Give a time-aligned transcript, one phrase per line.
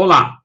[0.00, 0.40] Olá!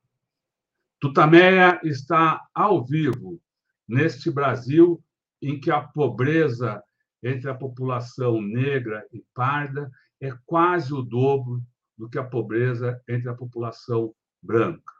[1.00, 3.40] Tutameia está ao vivo
[3.88, 5.00] neste Brasil
[5.40, 6.84] em que a pobreza
[7.22, 11.62] entre a população negra e parda é quase o dobro
[11.96, 14.92] do que a pobreza entre a população branca.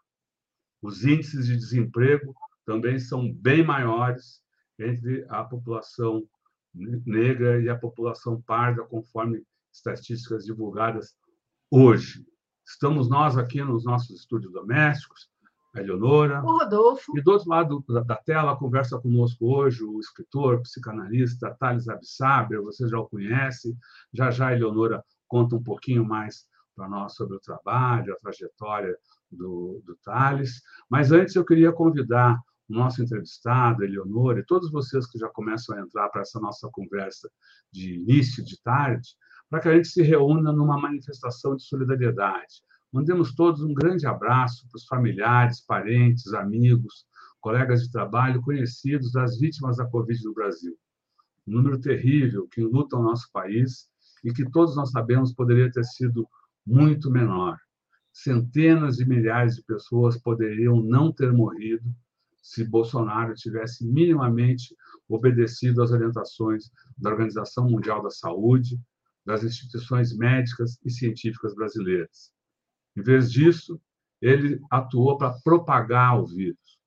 [0.84, 4.40] Os índices de desemprego também são bem maiores
[4.78, 6.30] entre a população
[6.76, 11.18] negra e a população parda, conforme estatísticas divulgadas
[11.72, 12.24] hoje.
[12.66, 15.30] Estamos nós aqui nos nossos estúdios domésticos,
[15.74, 16.42] a Eleonora.
[16.44, 17.18] O Rodolfo.
[17.18, 22.88] E do outro lado da tela, conversa conosco hoje o escritor, psicanalista Thales Absaber, você
[22.88, 23.76] já o conhece.
[24.14, 26.46] Já já a Eleonora conta um pouquinho mais
[26.76, 28.96] para nós sobre o trabalho, a trajetória
[29.32, 30.62] do, do Thales.
[30.90, 32.40] Mas antes eu queria convidar
[32.70, 36.70] o nosso entrevistado, Eleonora, e todos vocês que já começam a entrar para essa nossa
[36.72, 37.30] conversa
[37.72, 39.10] de início de tarde,
[39.54, 42.64] para que a gente se reúna numa manifestação de solidariedade.
[42.92, 47.06] Mandemos todos um grande abraço para os familiares, parentes, amigos,
[47.40, 50.76] colegas de trabalho, conhecidos das vítimas da Covid no Brasil.
[51.46, 53.88] Um número terrível que luta o nosso país
[54.24, 56.28] e que todos nós sabemos poderia ter sido
[56.66, 57.60] muito menor.
[58.12, 61.94] Centenas de milhares de pessoas poderiam não ter morrido
[62.42, 64.76] se Bolsonaro tivesse minimamente
[65.08, 68.80] obedecido às orientações da Organização Mundial da Saúde,
[69.26, 72.32] das instituições médicas e científicas brasileiras.
[72.96, 73.80] Em vez disso,
[74.22, 76.80] ele atuou para propagar o vírus,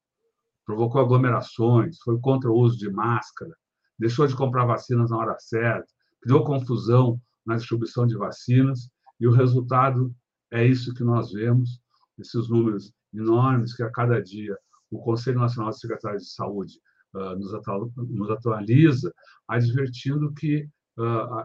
[0.65, 3.55] provocou aglomerações, foi contra o uso de máscara,
[3.99, 5.87] deixou de comprar vacinas na hora certa,
[6.21, 8.89] criou confusão na distribuição de vacinas,
[9.21, 10.15] e o resultado
[10.51, 11.81] é isso que nós vemos,
[12.19, 14.57] esses números enormes que a cada dia
[14.91, 16.79] o Conselho Nacional de Secretários de Saúde
[17.15, 19.13] uh, nos, atualiza,
[19.49, 21.45] advertindo que uh,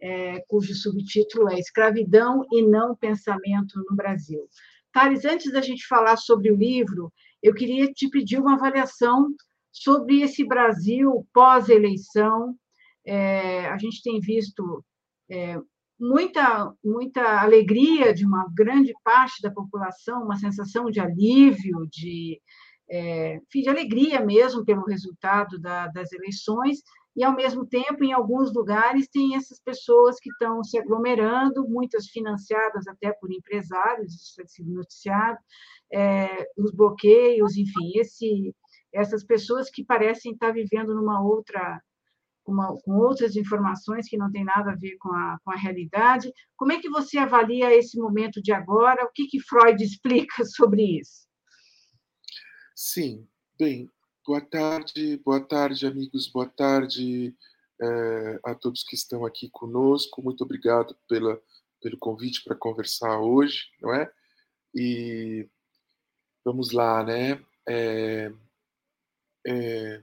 [0.00, 4.48] é, cujo subtítulo é Escravidão e Não Pensamento no Brasil.
[4.92, 7.12] Thales, antes da gente falar sobre o livro,
[7.42, 9.28] eu queria te pedir uma avaliação
[9.76, 12.56] sobre esse Brasil pós-eleição.
[13.04, 14.84] É, a gente tem visto
[15.30, 15.58] é,
[16.00, 22.40] muita, muita alegria de uma grande parte da população, uma sensação de alívio, de,
[22.90, 26.78] é, de alegria mesmo pelo resultado da, das eleições,
[27.16, 32.08] e, ao mesmo tempo, em alguns lugares, tem essas pessoas que estão se aglomerando, muitas
[32.08, 35.38] financiadas até por empresários, isso tem sido noticiado,
[35.90, 38.54] é, os bloqueios, enfim, esse,
[38.96, 41.80] essas pessoas que parecem estar vivendo numa outra,
[42.46, 46.32] uma, com outras informações que não tem nada a ver com a, com a realidade.
[46.56, 49.04] Como é que você avalia esse momento de agora?
[49.04, 51.26] O que, que Freud explica sobre isso?
[52.74, 53.26] Sim,
[53.58, 53.90] bem,
[54.26, 57.34] boa tarde, boa tarde, amigos, boa tarde
[57.80, 60.22] é, a todos que estão aqui conosco.
[60.22, 61.40] Muito obrigado pela,
[61.82, 64.10] pelo convite para conversar hoje, não é?
[64.74, 65.48] E
[66.44, 67.42] vamos lá, né?
[67.68, 68.32] É,
[69.46, 70.02] é...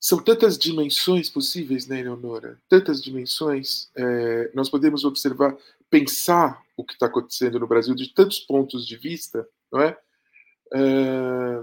[0.00, 2.60] São tantas dimensões possíveis, né, Eleonora?
[2.68, 3.90] Tantas dimensões.
[3.96, 4.50] É...
[4.54, 5.56] Nós podemos observar,
[5.90, 9.98] pensar o que está acontecendo no Brasil de tantos pontos de vista, não é?
[10.74, 11.62] é...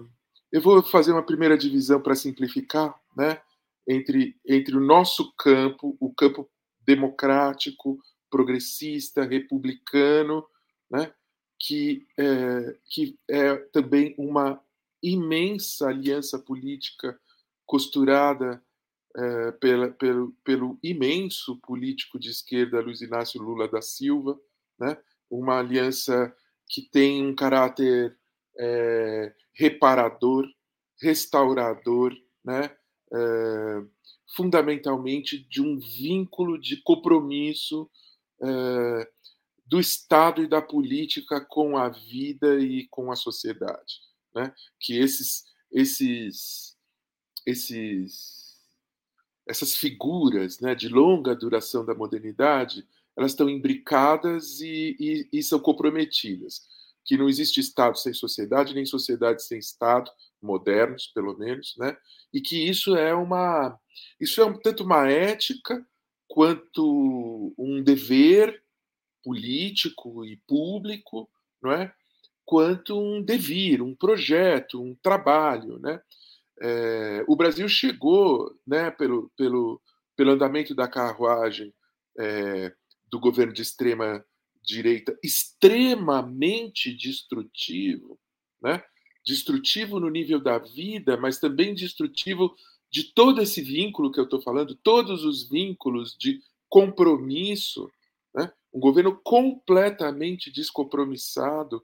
[0.51, 3.42] Eu vou fazer uma primeira divisão para simplificar, né?
[3.88, 6.50] Entre, entre o nosso campo, o campo
[6.86, 7.97] democrático,
[8.30, 10.45] progressista, republicano,
[10.89, 11.12] né?
[11.62, 14.59] que, é, que é também uma
[15.01, 17.19] imensa aliança política
[17.65, 18.63] costurada
[19.15, 24.39] é, pela, pelo, pelo imenso político de esquerda Luiz Inácio Lula da Silva,
[24.80, 24.98] né?
[25.30, 26.33] uma aliança
[26.69, 28.18] que tem um caráter
[28.57, 30.48] é, reparador,
[31.01, 32.13] restaurador,
[32.44, 32.75] né?
[33.13, 33.83] É,
[34.33, 37.92] fundamentalmente de um vínculo de compromisso
[39.65, 44.00] do Estado e da política com a vida e com a sociedade,
[44.33, 44.54] né?
[44.80, 46.78] Que esses esses
[47.45, 48.42] esses
[49.48, 52.88] essas figuras, né, de longa duração da modernidade,
[53.18, 56.62] elas estão imbricadas e, e, e são comprometidas
[57.04, 60.12] que não existe Estado sem sociedade, nem sociedade sem Estado,
[60.42, 61.98] modernos, pelo menos, né?
[62.33, 63.78] E que isso é uma
[64.19, 65.86] isso é um, tanto uma ética
[66.28, 68.63] quanto um dever
[69.24, 71.30] político e público,
[71.62, 71.94] não é?
[72.46, 76.02] Quanto um devir, um projeto, um trabalho, né?
[76.62, 79.82] É, o Brasil chegou, né, pelo, pelo,
[80.16, 81.74] pelo andamento da carruagem
[82.20, 82.72] é,
[83.10, 84.24] do governo de extrema
[84.64, 88.20] direita extremamente destrutivo,
[88.62, 88.84] né?
[89.26, 92.56] destrutivo no nível da vida, mas também destrutivo
[92.90, 97.90] de todo esse vínculo que eu estou falando, todos os vínculos de compromisso,
[98.34, 98.52] né?
[98.74, 101.84] um governo completamente descompromissado,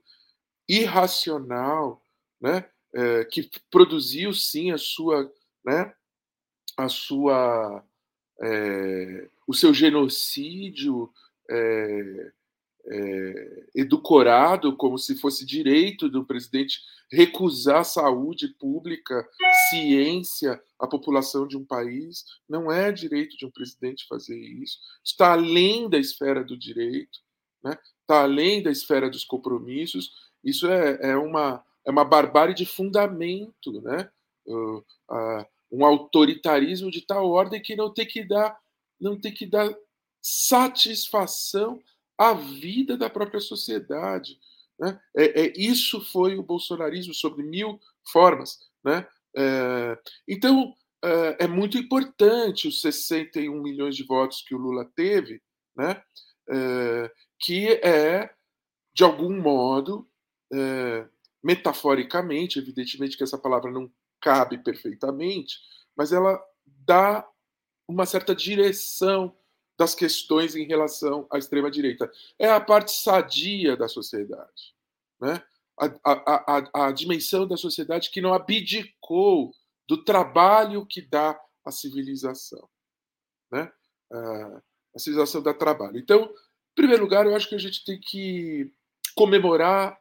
[0.68, 2.02] irracional,
[2.40, 2.68] né?
[2.94, 5.30] É, que produziu sim a sua,
[5.64, 5.92] né?
[6.76, 7.84] a sua,
[8.40, 11.12] é, o seu genocídio
[11.50, 12.32] é,
[12.86, 16.80] é, edulcorado, como se fosse direito do presidente
[17.10, 19.28] recusar saúde pública,
[19.70, 22.24] ciência à população de um país.
[22.48, 24.78] Não é direito de um presidente fazer isso.
[25.04, 27.18] Está além da esfera do direito,
[27.62, 27.76] né?
[28.00, 30.27] está além da esfera dos compromissos.
[30.42, 34.10] Isso é, é, uma, é uma barbárie de fundamento, né?
[34.46, 34.78] Uh,
[35.10, 38.58] uh, um autoritarismo de tal ordem que não tem que dar,
[38.98, 39.68] não tem que dar
[40.22, 41.80] satisfação
[42.16, 44.38] a vida da própria sociedade.
[44.78, 44.98] Né?
[45.16, 48.58] É, é, isso foi o bolsonarismo sobre mil formas.
[48.82, 49.06] Né?
[49.36, 50.74] É, então,
[51.04, 55.40] é, é, muito importante os 61 milhões de votos que o Lula teve,
[55.76, 56.02] né?
[56.50, 58.30] É, que é,
[58.92, 60.07] de algum modo,
[60.52, 61.06] é,
[61.42, 63.90] metaforicamente, evidentemente que essa palavra não
[64.20, 65.58] cabe perfeitamente,
[65.96, 67.26] mas ela dá
[67.86, 69.34] uma certa direção
[69.78, 72.10] das questões em relação à extrema-direita.
[72.38, 74.74] É a parte sadia da sociedade.
[75.20, 75.42] Né?
[75.78, 79.54] A, a, a, a, dimensão da sociedade que não abdicou
[79.88, 82.68] do trabalho que dá a civilização.
[83.52, 83.70] Né?
[84.12, 85.96] A civilização dá trabalho.
[85.96, 88.72] Então, em primeiro lugar, eu acho que a gente tem que
[89.14, 89.96] comemorar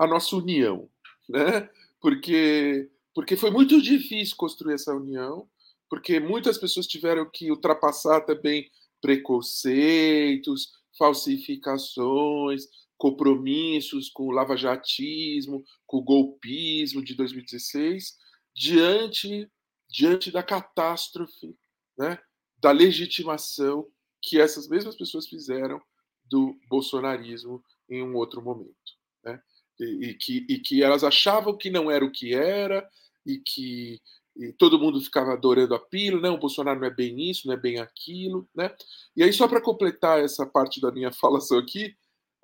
[0.00, 0.88] a nossa união,
[1.28, 1.68] né?
[2.00, 5.46] porque, porque foi muito difícil construir essa união,
[5.90, 12.64] porque muitas pessoas tiveram que ultrapassar também preconceitos, falsificações,
[12.96, 18.16] compromissos com o lavajatismo, com o golpismo de 2016,
[18.56, 19.50] diante,
[19.86, 21.54] diante da catástrofe,
[21.98, 22.18] né,
[22.56, 23.86] da legitimação
[24.22, 25.78] que essas mesmas pessoas fizeram
[26.24, 28.74] do bolsonarismo em um outro momento.
[29.22, 29.42] Né?
[29.80, 32.86] E, e, que, e que elas achavam que não era o que era,
[33.26, 34.00] e que
[34.36, 37.54] e todo mundo ficava adorando a pílula, não, o Bolsonaro não é bem isso, não
[37.54, 38.74] é bem aquilo, né?
[39.16, 41.94] E aí, só para completar essa parte da minha falação aqui,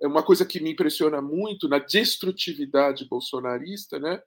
[0.00, 4.20] é uma coisa que me impressiona muito na destrutividade bolsonarista, né?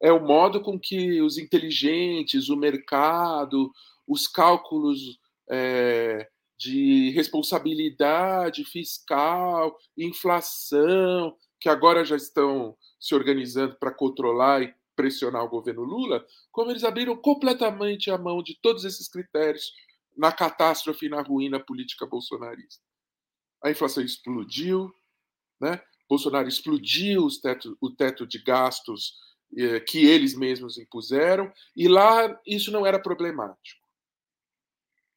[0.00, 3.70] É o modo com que os inteligentes, o mercado,
[4.06, 4.98] os cálculos
[5.48, 6.28] é,
[6.58, 15.48] de responsabilidade fiscal, inflação, que agora já estão se organizando para controlar e pressionar o
[15.48, 19.72] governo Lula, como eles abriram completamente a mão de todos esses critérios
[20.16, 22.82] na catástrofe e na ruína política bolsonarista.
[23.62, 24.92] A inflação explodiu,
[25.60, 25.80] né?
[26.08, 29.14] Bolsonaro explodiu teto, o teto de gastos
[29.56, 33.80] eh, que eles mesmos impuseram, e lá isso não era problemático.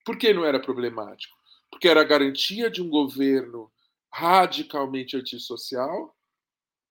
[0.05, 1.35] Por que não era problemático?
[1.71, 3.71] Porque era a garantia de um governo
[4.13, 6.14] radicalmente antissocial,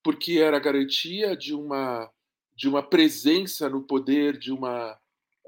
[0.04, 2.08] porque era garantia de uma
[2.54, 4.98] de uma presença no poder, de uma.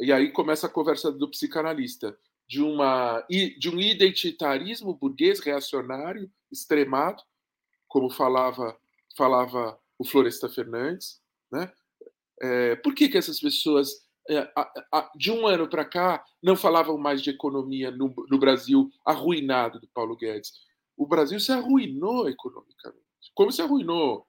[0.01, 7.23] E aí começa a conversa do psicanalista, de, uma, de um identitarismo burguês reacionário extremado,
[7.89, 8.77] como falava,
[9.17, 11.21] falava o Floresta Fernandes.
[11.51, 11.73] Né?
[12.43, 14.47] É, por que, que essas pessoas, é,
[15.17, 19.89] de um ano para cá, não falavam mais de economia no, no Brasil arruinado do
[19.89, 20.53] Paulo Guedes?
[20.97, 23.07] O Brasil se arruinou economicamente.
[23.35, 24.27] Como se arruinou?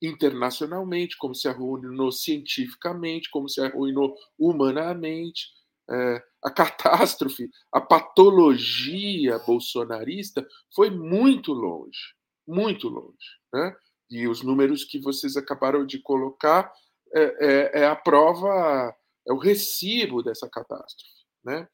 [0.00, 5.48] Internacionalmente, como se arruinou cientificamente, como se arruinou humanamente.
[5.90, 12.14] É, a catástrofe, a patologia bolsonarista foi muito longe,
[12.46, 13.16] muito longe.
[13.52, 13.74] Né?
[14.10, 16.72] E os números que vocês acabaram de colocar
[17.14, 18.94] é, é, é a prova,
[19.26, 21.18] é o recibo dessa catástrofe.
[21.42, 21.66] Né?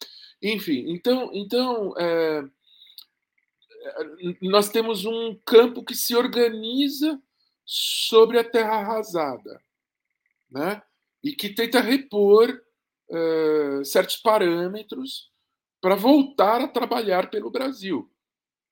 [0.42, 2.42] Enfim, então, então é,
[4.40, 7.20] nós temos um campo que se organiza
[7.64, 9.62] sobre a terra arrasada,
[10.50, 10.83] né?
[11.23, 12.62] e que tenta repor
[13.09, 15.33] uh, certos parâmetros
[15.80, 18.11] para voltar a trabalhar pelo Brasil,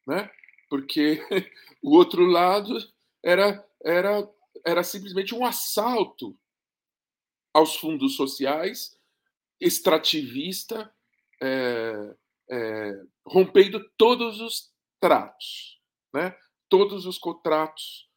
[0.07, 0.31] né?
[0.69, 1.21] porque
[1.83, 2.77] o outro lado
[3.23, 4.29] era, era,
[4.65, 6.39] era simplesmente um assalto
[7.55, 8.99] aos fundos sociais,
[9.61, 10.93] extrativista,
[11.41, 12.17] é,
[12.51, 15.81] é, rompendo todos os tratos,
[16.13, 16.37] né?
[16.69, 18.09] todos os contratos,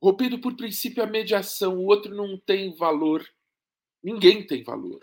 [0.00, 3.26] rompendo por princípio a mediação, o outro não tem valor,
[4.02, 5.00] ninguém tem valor.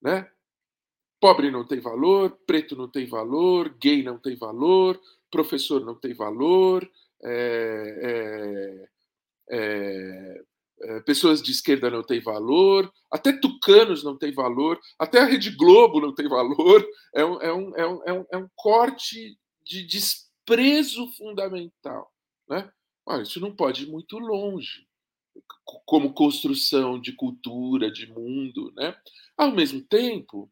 [0.00, 0.28] Né?
[1.20, 5.00] Pobre não tem valor, preto não tem valor, gay não tem valor,
[5.30, 6.88] professor não tem valor,
[7.22, 8.88] é,
[9.50, 10.44] é,
[10.82, 15.50] é, pessoas de esquerda não têm valor, até tucanos não têm valor, até a Rede
[15.50, 16.86] Globo não tem valor.
[17.14, 22.12] É um, é um, é um, é um, é um corte de desprezo fundamental.
[22.48, 22.70] Né?
[23.22, 24.86] Isso não pode ir muito longe
[25.84, 28.72] como construção de cultura, de mundo.
[28.76, 28.96] Né?
[29.36, 30.50] Ao mesmo tempo,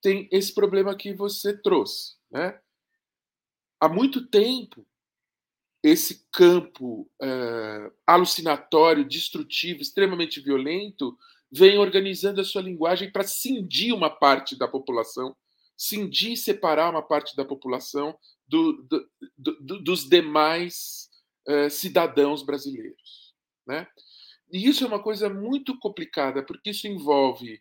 [0.00, 2.16] tem esse problema que você trouxe.
[2.30, 2.60] Né?
[3.80, 4.86] há muito tempo
[5.82, 11.16] esse campo é, alucinatório, destrutivo, extremamente violento,
[11.50, 15.36] vem organizando a sua linguagem para cindir uma parte da população,
[15.76, 19.08] cindir e separar uma parte da população do, do,
[19.60, 21.07] do, dos demais
[21.48, 23.34] é, cidadãos brasileiros.
[23.66, 23.86] Né?
[24.52, 27.60] E isso é uma coisa muito complicada, porque isso envolve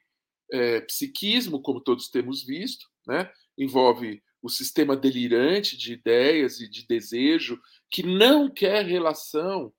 [0.52, 3.32] é, psiquismo, como todos temos visto, né?
[3.58, 9.74] envolve o sistema delirante de ideias e de desejo que não quer relação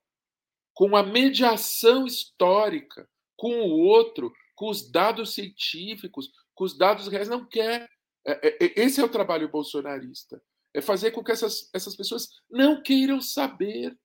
[0.74, 7.28] com a mediação histórica, com o outro, com os dados científicos, com os dados reais,
[7.28, 7.88] não quer.
[8.26, 10.42] É, é, é, esse é o trabalho bolsonarista.
[10.78, 13.98] É fazer com que essas, essas pessoas não queiram saber.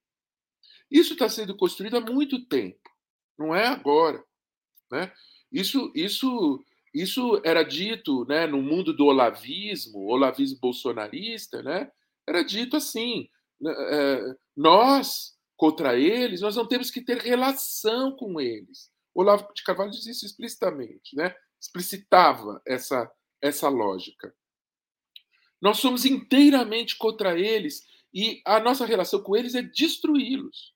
[0.90, 2.80] Isso está sendo construído há muito tempo,
[3.38, 4.24] não é agora.
[4.92, 5.12] Né?
[5.52, 6.64] Isso, isso
[6.94, 11.92] isso era dito né, no mundo do olavismo, olavismo bolsonarista, né,
[12.28, 13.28] era dito assim:
[13.60, 18.92] né, é, nós, contra eles, nós não temos que ter relação com eles.
[19.16, 23.12] Olavo de Carvalho diz isso explicitamente, né, explicitava essa,
[23.42, 24.34] essa lógica.
[25.64, 30.76] Nós somos inteiramente contra eles e a nossa relação com eles é destruí-los.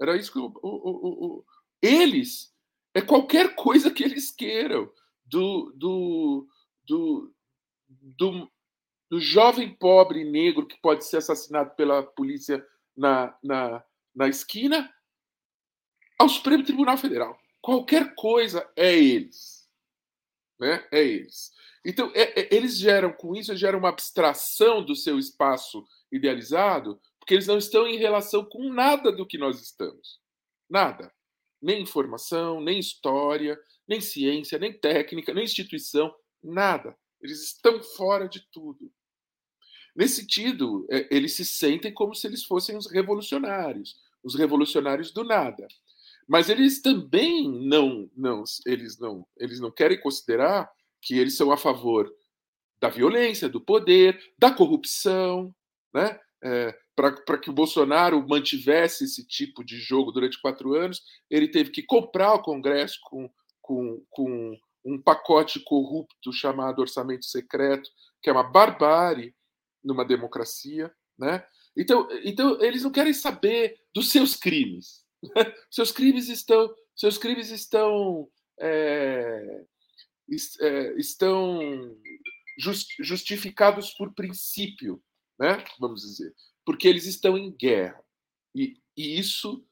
[0.00, 1.44] Era isso que o, o, o,
[1.82, 2.50] eles
[2.94, 4.90] é qualquer coisa que eles queiram.
[5.26, 6.48] Do, do,
[6.86, 7.34] do,
[8.16, 8.50] do,
[9.10, 13.84] do jovem pobre negro que pode ser assassinado pela polícia na, na,
[14.14, 14.90] na esquina
[16.18, 17.38] ao Supremo Tribunal Federal.
[17.60, 19.57] Qualquer coisa é eles.
[20.58, 20.84] Né?
[20.90, 21.52] É eles.
[21.84, 27.34] Então, é, é, eles geram, com isso, geram uma abstração do seu espaço idealizado, porque
[27.34, 30.20] eles não estão em relação com nada do que nós estamos.
[30.68, 31.12] Nada
[31.60, 36.96] nem informação, nem história, nem ciência, nem técnica, nem instituição, nada.
[37.20, 38.90] Eles estão fora de tudo.
[39.94, 45.24] Nesse sentido, é, eles se sentem como se eles fossem os revolucionários, os revolucionários do
[45.24, 45.66] nada.
[46.28, 50.70] Mas eles também não, não, eles não, eles não querem considerar
[51.00, 52.12] que eles são a favor
[52.78, 55.54] da violência, do poder, da corrupção,
[55.92, 56.20] né?
[56.44, 61.70] É, para que o Bolsonaro mantivesse esse tipo de jogo durante quatro anos, ele teve
[61.70, 63.30] que comprar o Congresso com,
[63.62, 67.88] com, com um pacote corrupto chamado orçamento secreto,
[68.20, 69.34] que é uma barbárie
[69.82, 70.92] numa democracia.
[71.18, 71.44] Né?
[71.76, 75.04] Então, então, eles não querem saber dos seus crimes.
[75.70, 78.28] Seus crimes estão, seus crimes estão,
[78.60, 79.64] é,
[80.60, 81.96] é estão
[83.00, 85.02] justificados por princípio,
[85.38, 85.64] né?
[85.78, 86.34] vamos dizer
[86.68, 87.98] porque eles estão em guerra.
[88.54, 89.66] E, e isso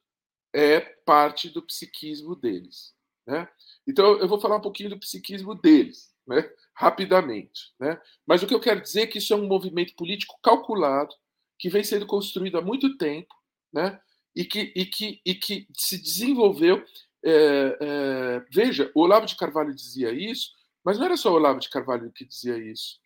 [0.51, 2.95] é parte do psiquismo deles.
[3.27, 3.47] Né?
[3.87, 6.51] Então, eu vou falar um pouquinho do psiquismo deles, né?
[6.75, 7.75] rapidamente.
[7.79, 8.01] Né?
[8.27, 11.15] Mas o que eu quero dizer é que isso é um movimento político calculado,
[11.59, 13.35] que vem sendo construído há muito tempo,
[13.71, 14.01] né?
[14.37, 16.85] E, que, e, que, e que se desenvolveu.
[17.25, 20.51] É, é, veja, o Olavo de Carvalho dizia isso,
[20.85, 23.01] mas não era só o Olavo de Carvalho que dizia isso.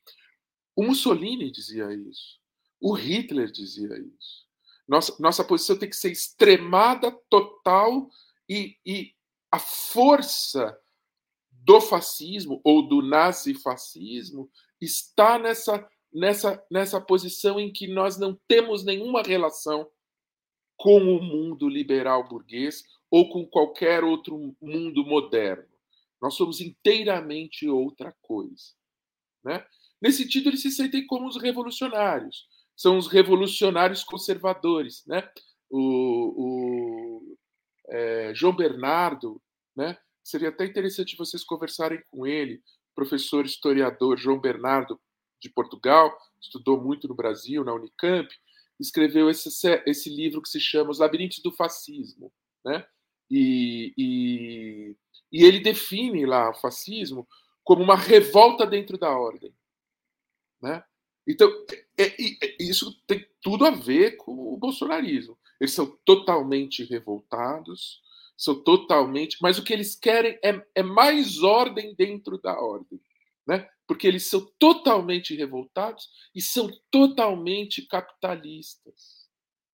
[0.75, 2.41] O Mussolini dizia isso.
[2.81, 4.47] O Hitler dizia isso.
[4.89, 8.11] Nossa, nossa posição tem que ser extremada, total,
[8.49, 9.15] e, e
[9.53, 10.77] a força
[11.53, 18.85] do fascismo ou do nazifascismo está nessa, nessa, nessa posição em que nós não temos
[18.85, 19.89] nenhuma relação
[20.81, 25.69] com o mundo liberal burguês ou com qualquer outro mundo moderno.
[26.23, 28.73] Nós somos inteiramente outra coisa.
[29.45, 29.63] Né?
[30.01, 32.49] Nesse sentido, eles se sentem como os revolucionários.
[32.75, 35.05] São os revolucionários conservadores.
[35.07, 35.29] Né?
[35.69, 35.81] O,
[36.39, 37.37] o
[37.91, 39.39] é, João Bernardo,
[39.77, 39.99] né?
[40.25, 42.63] seria até interessante vocês conversarem com ele,
[42.95, 44.99] professor historiador João Bernardo
[45.39, 46.11] de Portugal,
[46.41, 48.35] estudou muito no Brasil, na Unicamp,
[48.81, 49.49] escreveu esse,
[49.87, 52.33] esse livro que se chama Os Labirintos do Fascismo.
[52.65, 52.85] Né?
[53.31, 54.97] E, e,
[55.31, 57.29] e ele define lá o fascismo
[57.63, 59.55] como uma revolta dentro da ordem.
[60.61, 60.83] Né?
[61.27, 61.49] Então,
[61.97, 65.39] é, é, isso tem tudo a ver com o bolsonarismo.
[65.61, 68.01] Eles são totalmente revoltados,
[68.37, 69.37] são totalmente.
[69.41, 73.01] Mas o que eles querem é, é mais ordem dentro da ordem.
[73.47, 73.69] Né?
[73.90, 79.28] Porque eles são totalmente revoltados e são totalmente capitalistas.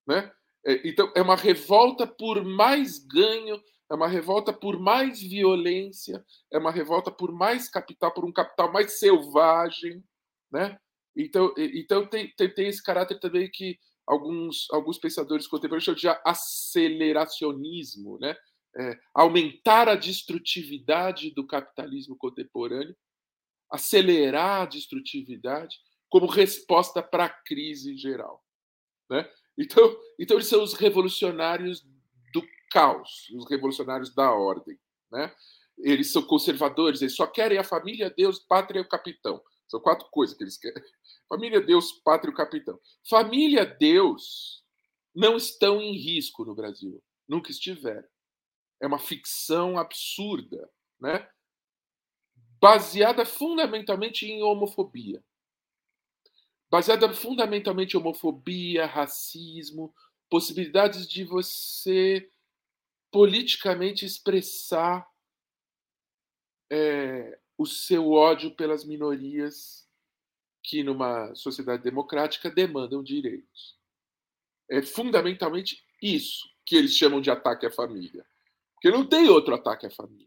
[0.08, 0.32] Né?
[0.64, 6.56] É, então, é uma revolta por mais ganho, é uma revolta por mais violência, é
[6.56, 10.02] uma revolta por mais capital, por um capital mais selvagem.
[10.50, 10.78] Né?
[11.14, 16.08] Então, então tem, tem, tem esse caráter também que alguns, alguns pensadores contemporâneos chamam de
[16.25, 18.35] aceleracionismo, né?
[18.78, 22.96] É, aumentar a destrutividade do capitalismo contemporâneo,
[23.70, 25.76] acelerar a destrutividade
[26.08, 28.44] como resposta para a crise geral.
[29.11, 29.28] Né?
[29.58, 31.87] Então, então, eles são os revolucionários
[32.32, 34.78] do caos, os revolucionários da ordem.
[35.11, 35.35] Né?
[35.78, 39.42] Eles são conservadores, eles só querem a família, Deus, pátria e o capitão.
[39.68, 40.82] São quatro coisas que eles querem.
[41.28, 42.78] Família, Deus, pátria e o capitão.
[43.08, 44.64] Família, Deus
[45.14, 47.02] não estão em risco no Brasil.
[47.28, 48.06] Nunca estiveram.
[48.80, 50.70] É uma ficção absurda,
[51.00, 51.28] né?
[52.61, 55.23] Baseada fundamentalmente em homofobia.
[56.71, 59.95] Baseada fundamentalmente em homofobia, racismo,
[60.29, 62.31] possibilidades de você
[63.11, 65.09] politicamente expressar
[66.71, 69.88] é, o seu ódio pelas minorias
[70.62, 73.79] que, numa sociedade democrática, demandam direitos.
[74.69, 78.27] É fundamentalmente isso que eles chamam de ataque à família.
[78.75, 80.26] Porque não tem outro ataque à família.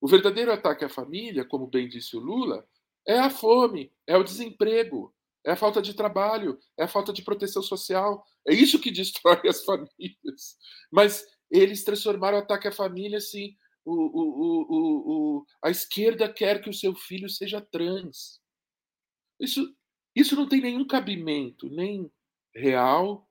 [0.00, 2.66] O verdadeiro ataque à família, como bem disse o Lula,
[3.06, 7.22] é a fome, é o desemprego, é a falta de trabalho, é a falta de
[7.22, 8.24] proteção social.
[8.46, 10.58] É isso que destrói as famílias.
[10.90, 16.68] Mas eles transformaram o ataque à família assim: o, o, o, a esquerda quer que
[16.68, 18.40] o seu filho seja trans.
[19.40, 19.74] Isso,
[20.14, 22.10] isso não tem nenhum cabimento, nem
[22.54, 23.28] real,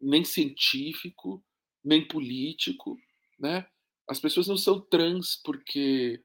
[0.00, 1.44] nem científico,
[1.84, 2.98] nem político.
[3.38, 3.66] Né?
[4.10, 6.20] As pessoas não são trans porque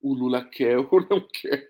[0.00, 1.68] o Lula quer ou não quer.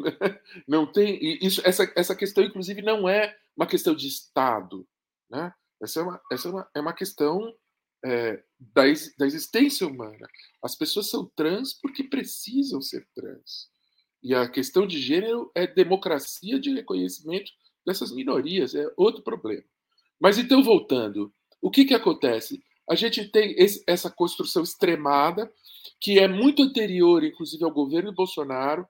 [0.00, 0.40] Né?
[0.66, 1.60] Não tem isso.
[1.66, 4.88] Essa, essa questão, inclusive, não é uma questão de Estado.
[5.28, 5.52] Né?
[5.82, 7.54] Essa é uma, essa é uma, é uma questão
[8.02, 8.84] é, da,
[9.18, 10.26] da existência humana.
[10.62, 13.68] As pessoas são trans porque precisam ser trans.
[14.22, 17.52] E a questão de gênero é democracia de reconhecimento
[17.84, 19.64] dessas minorias, é outro problema.
[20.18, 21.30] Mas então, voltando,
[21.60, 22.64] o que, que acontece?
[22.88, 25.52] A gente tem esse, essa construção extremada,
[26.00, 28.86] que é muito anterior, inclusive, ao governo Bolsonaro.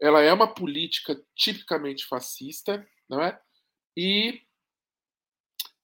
[0.00, 3.40] Ela é uma política tipicamente fascista, não é?
[3.96, 4.40] E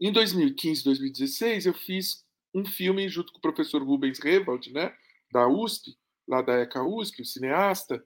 [0.00, 4.94] em 2015, 2016, eu fiz um filme junto com o professor Rubens Revald, né,
[5.32, 8.04] da USP, lá da ECA USP, o cineasta,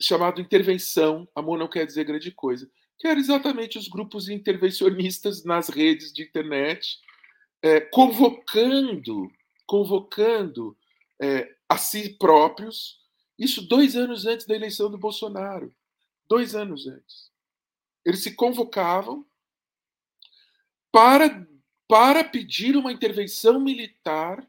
[0.00, 5.68] chamado Intervenção, Amor Não Quer Dizer Grande Coisa, que era exatamente os grupos intervencionistas nas
[5.68, 6.98] redes de internet,
[7.62, 9.30] é, convocando,
[9.66, 10.76] convocando
[11.20, 13.00] é, a si próprios,
[13.38, 15.74] isso dois anos antes da eleição do Bolsonaro.
[16.28, 17.30] Dois anos antes.
[18.04, 19.24] Eles se convocavam
[20.90, 21.46] para,
[21.88, 24.46] para pedir uma intervenção militar,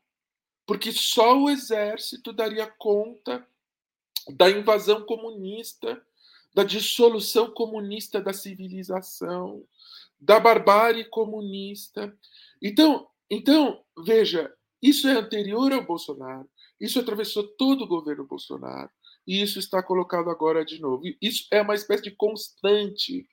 [0.66, 3.48] porque só o exército daria conta
[4.30, 6.04] da invasão comunista,
[6.54, 9.66] da dissolução comunista da civilização,
[10.24, 12.16] da barbárie comunista.
[12.62, 16.48] Então, então, veja, isso é anterior ao Bolsonaro,
[16.80, 18.90] isso atravessou todo o governo Bolsonaro,
[19.28, 21.04] e isso está colocado agora de novo.
[21.22, 23.28] Isso é uma espécie de constante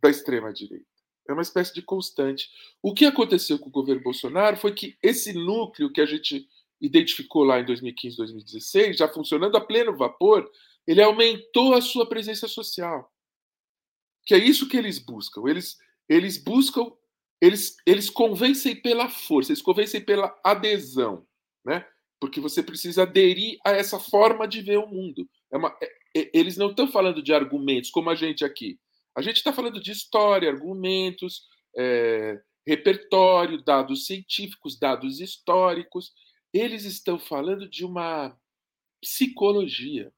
[0.00, 0.86] da extrema-direita.
[1.28, 2.48] É uma espécie de constante.
[2.80, 6.48] O que aconteceu com o governo Bolsonaro foi que esse núcleo que a gente
[6.80, 10.48] identificou lá em 2015, 2016, já funcionando a pleno vapor,
[10.86, 13.12] ele aumentou a sua presença social.
[14.24, 15.42] Que é isso que eles buscam.
[15.48, 15.76] Eles,
[16.08, 16.92] eles buscam
[17.40, 21.26] eles, eles convencem pela força, eles convencem pela adesão,
[21.64, 21.86] né?
[22.18, 25.28] Porque você precisa aderir a essa forma de ver o mundo.
[25.52, 28.80] É uma, é, é eles não estão falando de argumentos como a gente aqui.
[29.14, 36.12] A gente está falando de história, argumentos, é, repertório, dados científicos, dados históricos.
[36.52, 38.34] Eles estão falando de uma
[39.02, 40.10] psicologia.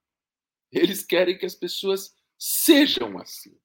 [0.70, 3.56] Eles querem que as pessoas sejam assim.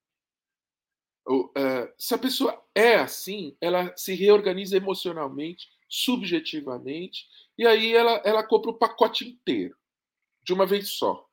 [1.98, 7.26] Se a pessoa é assim, ela se reorganiza emocionalmente, subjetivamente,
[7.58, 9.76] e aí ela, ela compra o pacote inteiro,
[10.44, 11.28] de uma vez só.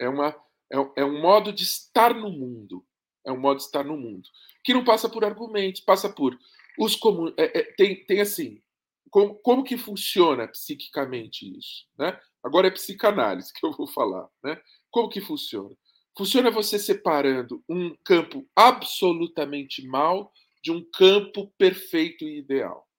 [0.00, 0.28] É, uma,
[0.72, 2.84] é, é um modo de estar no mundo.
[3.26, 4.28] É um modo de estar no mundo.
[4.64, 6.38] Que não passa por argumentos, passa por
[6.78, 7.34] os comuns.
[7.36, 8.62] É, é, tem, tem assim.
[9.10, 11.86] Como, como que funciona psiquicamente isso?
[11.98, 12.18] Né?
[12.42, 14.28] Agora é psicanálise que eu vou falar.
[14.42, 14.60] Né?
[14.90, 15.76] Como que funciona?
[16.18, 22.90] Funciona você separando um campo absolutamente mal de um campo perfeito e ideal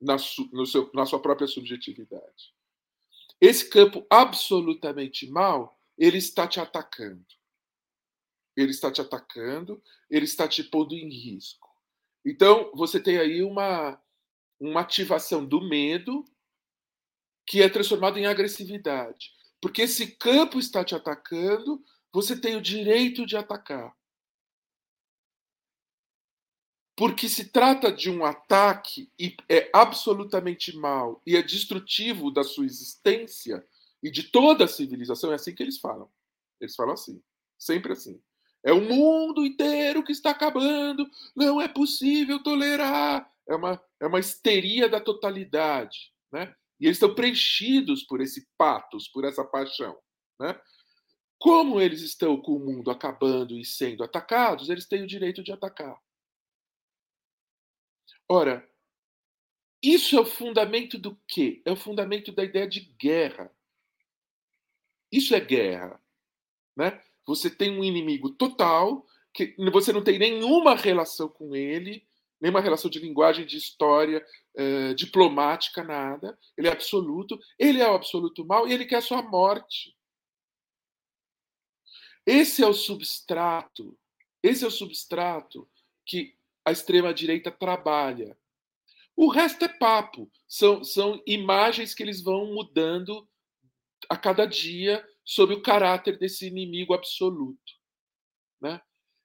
[0.00, 2.54] na, su, seu, na sua própria subjetividade.
[3.38, 7.26] Esse campo absolutamente mal, ele está te atacando.
[8.56, 11.68] Ele está te atacando, ele está te pondo em risco.
[12.24, 14.02] Então, você tem aí uma,
[14.58, 16.24] uma ativação do medo
[17.46, 19.38] que é transformado em agressividade.
[19.60, 23.94] Porque esse campo está te atacando, você tem o direito de atacar.
[26.96, 32.66] Porque se trata de um ataque e é absolutamente mal e é destrutivo da sua
[32.66, 33.66] existência
[34.02, 36.10] e de toda a civilização, é assim que eles falam.
[36.60, 37.22] Eles falam assim,
[37.58, 38.20] sempre assim.
[38.62, 43.30] É o mundo inteiro que está acabando, não é possível tolerar.
[43.48, 46.12] É uma, é uma histeria da totalidade.
[46.30, 46.54] Né?
[46.80, 49.98] E eles estão preenchidos por esse patos, por essa paixão.
[50.38, 50.58] Né?
[51.38, 55.52] Como eles estão com o mundo acabando e sendo atacados, eles têm o direito de
[55.52, 56.00] atacar.
[58.28, 58.66] Ora,
[59.82, 61.62] isso é o fundamento do quê?
[61.64, 63.50] É o fundamento da ideia de guerra.
[65.10, 66.00] Isso é guerra.
[66.76, 67.02] Né?
[67.26, 72.06] Você tem um inimigo total, que você não tem nenhuma relação com ele,
[72.40, 74.24] nenhuma relação de linguagem, de história,
[74.56, 76.38] eh, diplomática, nada.
[76.56, 77.38] Ele é absoluto.
[77.58, 79.94] Ele é o absoluto mal e ele quer a sua morte.
[82.26, 83.98] Esse é o substrato.
[84.42, 85.68] Esse é o substrato
[86.06, 88.36] que a extrema-direita trabalha.
[89.14, 90.30] O resto é papo.
[90.48, 93.28] São, são imagens que eles vão mudando
[94.08, 97.74] a cada dia sobre o caráter desse inimigo absoluto.
[98.60, 98.80] Né?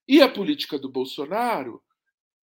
[0.07, 1.81] E a política do Bolsonaro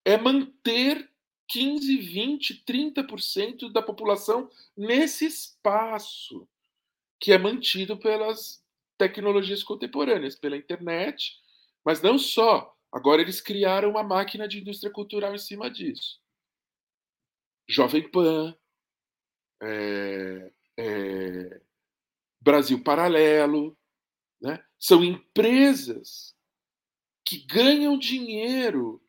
[0.04, 1.10] é manter
[1.48, 6.48] 15, 20, 30% da população nesse espaço
[7.20, 8.64] que é mantido pelas
[8.98, 11.38] tecnologias contemporâneas, pela internet,
[11.84, 12.76] mas não só.
[12.90, 16.20] Agora eles criaram uma máquina de indústria cultural em cima disso.
[17.68, 18.56] Jovem Pan,
[19.62, 21.60] é, é,
[22.40, 23.76] Brasil Paralelo,
[24.40, 24.64] né?
[24.78, 26.34] são empresas
[27.24, 29.01] que ganham dinheiro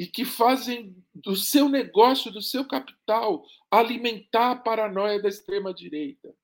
[0.00, 6.34] e que fazem do seu negócio, do seu capital, alimentar a paranoia da extrema-direita.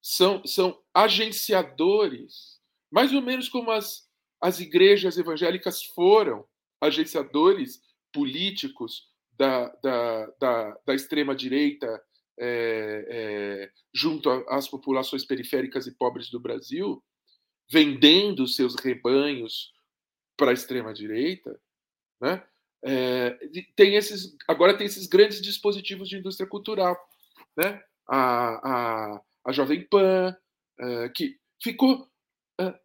[0.00, 4.08] São, são agenciadores, mais ou menos como as,
[4.40, 6.46] as igrejas evangélicas foram
[6.80, 12.00] agenciadores políticos da, da, da, da extrema-direita
[12.38, 17.02] é, é, junto às populações periféricas e pobres do Brasil,
[17.68, 19.72] vendendo seus rebanhos
[20.36, 21.60] para a extrema-direita,
[22.20, 22.46] né?
[22.84, 23.30] É,
[23.74, 26.96] tem esses, agora tem esses grandes dispositivos de indústria cultural,
[27.56, 27.82] né?
[28.08, 30.36] A, a, a Jovem Pan,
[30.78, 32.08] é, que ficou.
[32.60, 32.80] É,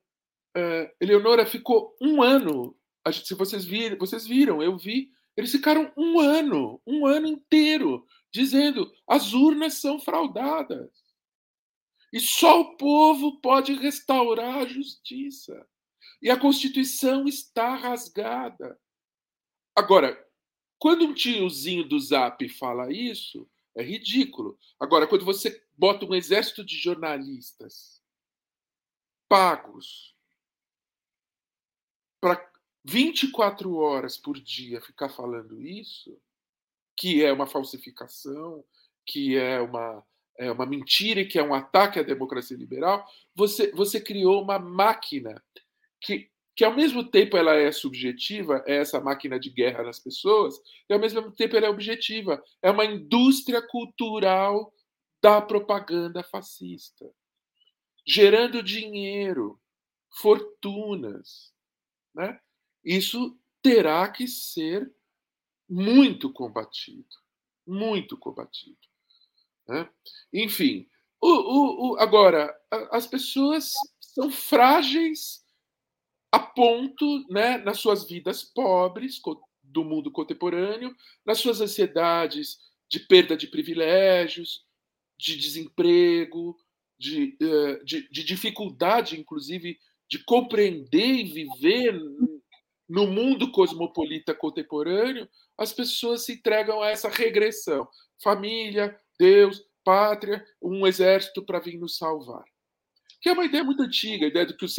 [0.56, 2.76] é Eleonora ficou um ano.
[3.12, 5.12] Se vocês viram, vocês viram, eu vi.
[5.36, 10.92] Eles ficaram um ano, um ano inteiro, dizendo as urnas são fraudadas.
[12.12, 15.68] E só o povo pode restaurar a justiça.
[16.22, 18.80] E a Constituição está rasgada.
[19.76, 20.24] Agora,
[20.78, 24.58] quando um tiozinho do Zap fala isso, é ridículo.
[24.80, 28.02] Agora, quando você bota um exército de jornalistas
[29.28, 30.16] pagos
[32.22, 32.52] para
[32.86, 36.22] 24 horas por dia ficar falando isso,
[36.96, 38.64] que é uma falsificação,
[39.06, 40.06] que é uma,
[40.38, 44.60] é uma mentira e que é um ataque à democracia liberal, você, você criou uma
[44.60, 45.44] máquina
[46.00, 50.56] que que ao mesmo tempo ela é subjetiva, é essa máquina de guerra nas pessoas,
[50.90, 54.74] e ao mesmo tempo ela é objetiva, é uma indústria cultural
[55.22, 57.10] da propaganda fascista,
[58.06, 59.60] gerando dinheiro,
[60.22, 61.54] fortunas,
[62.14, 62.40] né?
[62.84, 64.94] Isso terá que ser
[65.70, 67.08] muito combatido,
[67.66, 68.78] muito combatido.
[69.68, 69.90] Né?
[70.34, 70.88] Enfim,
[71.22, 72.54] o, o, o, agora
[72.92, 75.43] as pessoas são frágeis
[76.34, 79.22] a ponto, né, nas suas vidas pobres,
[79.62, 82.58] do mundo contemporâneo, nas suas ansiedades
[82.90, 84.66] de perda de privilégios,
[85.16, 86.58] de desemprego,
[86.98, 89.78] de, uh, de, de dificuldade, inclusive,
[90.10, 92.02] de compreender e viver
[92.90, 97.88] no mundo cosmopolita contemporâneo, as pessoas se entregam a essa regressão.
[98.24, 102.44] Família, Deus, pátria, um exército para vir nos salvar.
[103.24, 104.70] Que é uma ideia muito antiga, a ideia de que o,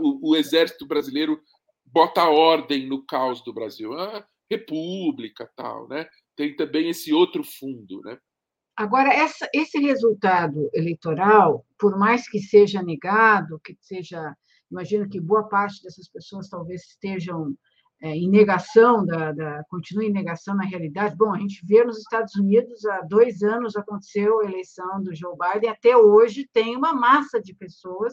[0.00, 1.40] o, o exército brasileiro
[1.86, 3.94] bota ordem no caos do Brasil.
[3.94, 6.06] Ah, república, tal, né?
[6.36, 8.18] Tem também esse outro fundo, né?
[8.76, 14.36] Agora, essa, esse resultado eleitoral, por mais que seja negado, que seja
[14.70, 17.56] imagino que boa parte dessas pessoas talvez estejam
[18.04, 21.16] é, em negação, da, da, continue em negação na realidade.
[21.16, 25.32] Bom, a gente vê nos Estados Unidos, há dois anos aconteceu a eleição do Joe
[25.38, 28.12] Biden, até hoje tem uma massa de pessoas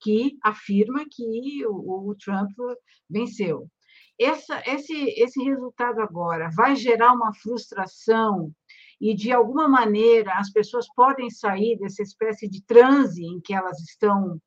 [0.00, 2.52] que afirma que o, o Trump
[3.10, 3.66] venceu.
[4.20, 8.52] Essa, esse, esse resultado agora vai gerar uma frustração
[9.00, 13.80] e, de alguma maneira, as pessoas podem sair dessa espécie de transe em que elas
[13.80, 14.40] estão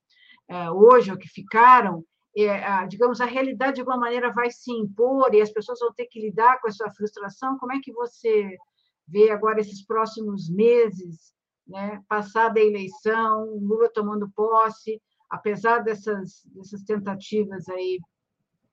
[0.48, 2.06] é, hoje, ou que ficaram,
[2.46, 6.06] é, digamos, a realidade de alguma maneira vai se impor e as pessoas vão ter
[6.06, 7.58] que lidar com essa frustração.
[7.58, 8.58] Como é que você
[9.08, 11.34] vê agora esses próximos meses,
[11.66, 18.00] né, passada a eleição, Lula tomando posse, apesar dessas, dessas tentativas aí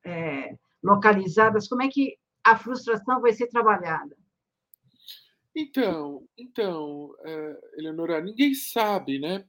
[0.05, 4.17] é, localizadas, como é que a frustração vai ser trabalhada?
[5.57, 9.45] Então, então, uh, Eleonora, ninguém sabe, né?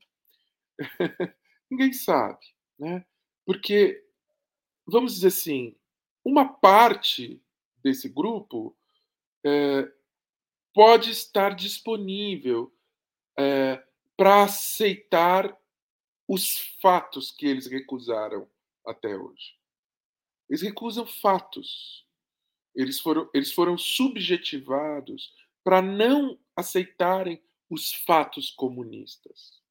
[1.70, 2.46] Ninguém sabe,
[2.78, 3.04] né?
[3.44, 4.05] Porque,
[4.86, 5.76] vamos dizer assim,
[6.24, 7.42] uma parte
[7.84, 8.76] desse grupo
[9.46, 9.92] é,
[10.74, 12.74] pode estar disponível
[13.38, 13.84] é,
[14.18, 15.56] para aceitar
[16.28, 18.50] os fatos que eles recusaram
[18.86, 19.56] até hoje.
[20.50, 22.06] Eles recusam fatos.
[22.74, 29.64] Eles foram, eles foram subjetivados para não aceitarem os fatos comunistas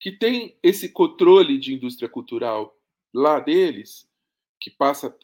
[0.00, 2.74] que tem esse controle de indústria cultural
[3.12, 4.08] lá deles,
[4.60, 5.16] que passa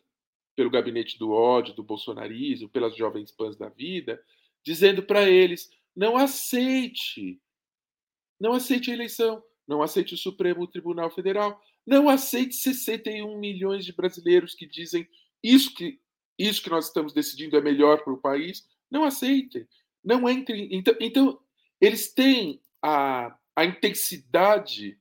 [0.54, 4.22] pelo gabinete do ódio, do bolsonarismo, pelas jovens pãs da vida,
[4.64, 7.40] dizendo para eles: não aceite,
[8.40, 13.92] não aceite a eleição, não aceite o Supremo Tribunal Federal, não aceite 61 milhões de
[13.92, 15.08] brasileiros que dizem
[15.42, 16.00] isso que
[16.38, 19.66] isso que nós estamos decidindo é melhor para o país, não aceitem,
[20.04, 20.68] não entrem.
[20.70, 21.40] Então, então
[21.80, 25.00] eles têm a a intensidade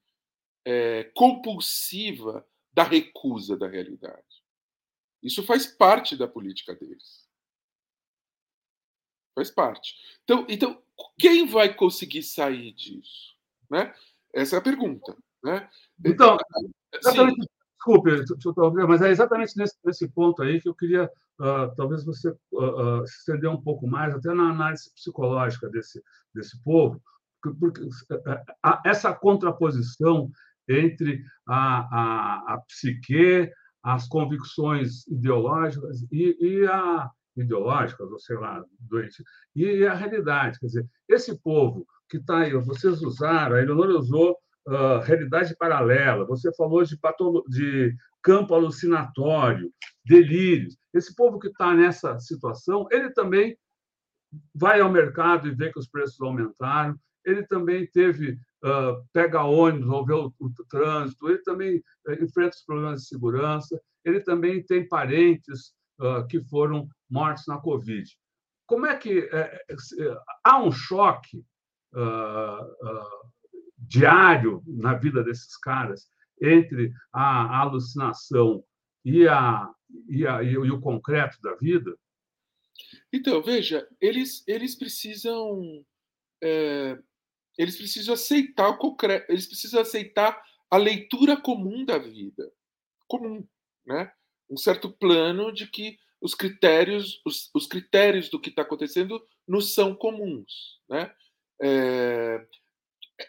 [0.63, 4.43] é, compulsiva da recusa da realidade.
[5.23, 7.25] Isso faz parte da política deles.
[9.33, 9.95] Faz parte.
[10.23, 10.83] Então, então
[11.17, 13.35] quem vai conseguir sair disso?
[13.69, 13.95] Né?
[14.33, 15.17] Essa é a pergunta.
[15.41, 15.69] Né?
[16.03, 16.37] Então,
[16.93, 18.11] exatamente, desculpe,
[18.87, 21.05] mas é exatamente nesse, nesse ponto aí que eu queria,
[21.39, 26.03] uh, talvez você uh, uh, se estender um pouco mais, até na análise psicológica desse,
[26.33, 27.01] desse povo,
[27.59, 27.81] porque
[28.83, 30.31] essa contraposição
[30.67, 33.49] entre a, a, a psique,
[33.83, 39.23] as convicções ideológicas e, e a ideológicas, ou sei lá, doente,
[39.55, 40.57] e a realidade.
[40.59, 46.25] Quer dizer, esse povo que está aí, vocês usaram, a Eleonora usou uh, realidade paralela,
[46.25, 49.71] você falou de, patolo de campo alucinatório,
[50.05, 50.77] delírios.
[50.93, 53.57] Esse povo que está nessa situação, ele também
[54.53, 59.89] vai ao mercado e vê que os preços aumentaram, ele também teve uh, pega ônibus,
[59.89, 64.63] ou vê o, o, trânsito, ele também uh, enfrenta os problemas de segurança, ele também
[64.63, 68.09] tem parentes uh, que foram mortos na Covid.
[68.67, 69.63] Como é que é,
[70.43, 71.45] há um choque
[73.77, 76.09] diário na vida desses caras
[76.41, 78.65] entre a, a alucinação
[79.05, 79.69] e, a,
[80.09, 81.95] e, a, e, o concreto da vida?
[83.13, 85.85] Então, veja, eles, eles precisam
[86.43, 86.97] é,
[87.57, 92.51] eles precisam aceitar o concreto, eles precisam aceitar a leitura comum da vida,
[93.07, 93.47] comum,
[93.85, 94.11] né?
[94.49, 99.73] Um certo plano de que os critérios, os, os critérios do que está acontecendo nos
[99.73, 101.13] são comuns, né?
[101.61, 102.45] É,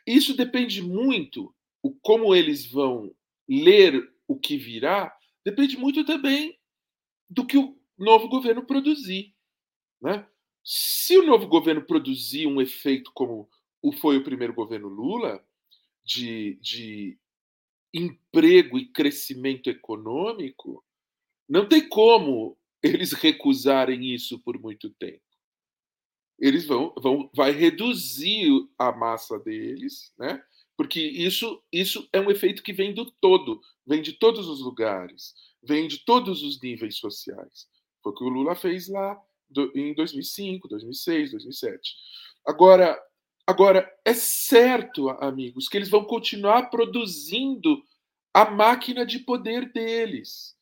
[0.07, 3.15] isso depende muito, o como eles vão
[3.49, 6.59] ler o que virá, depende muito também
[7.31, 9.35] do que o novo governo produzir,
[10.01, 10.27] né?
[10.65, 13.49] Se o novo governo produzir um efeito como
[14.01, 15.45] foi o primeiro governo Lula,
[16.05, 17.19] de, de
[17.93, 20.85] emprego e crescimento econômico,
[21.49, 25.23] não tem como eles recusarem isso por muito tempo.
[26.39, 30.43] Eles vão, vão vai reduzir a massa deles, né?
[30.77, 35.35] Porque isso, isso é um efeito que vem do todo, vem de todos os lugares,
[35.63, 37.67] vem de todos os níveis sociais.
[38.03, 39.19] Foi o que o Lula fez lá
[39.75, 41.95] em 2005, 2006, 2007.
[42.45, 43.01] Agora,
[43.47, 47.83] agora é certo, amigos, que eles vão continuar produzindo
[48.35, 50.57] a máquina de poder deles.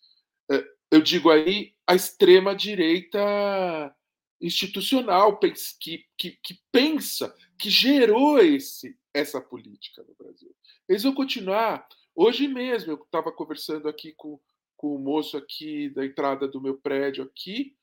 [0.50, 3.96] É, eu digo aí a extrema direita
[4.40, 10.54] institucional que, que, que pensa, que gerou esse, essa política no Brasil.
[10.88, 11.86] Eles vão continuar.
[12.14, 14.38] Hoje mesmo eu estava conversando aqui com,
[14.76, 17.76] com o moço aqui da entrada do meu prédio aqui,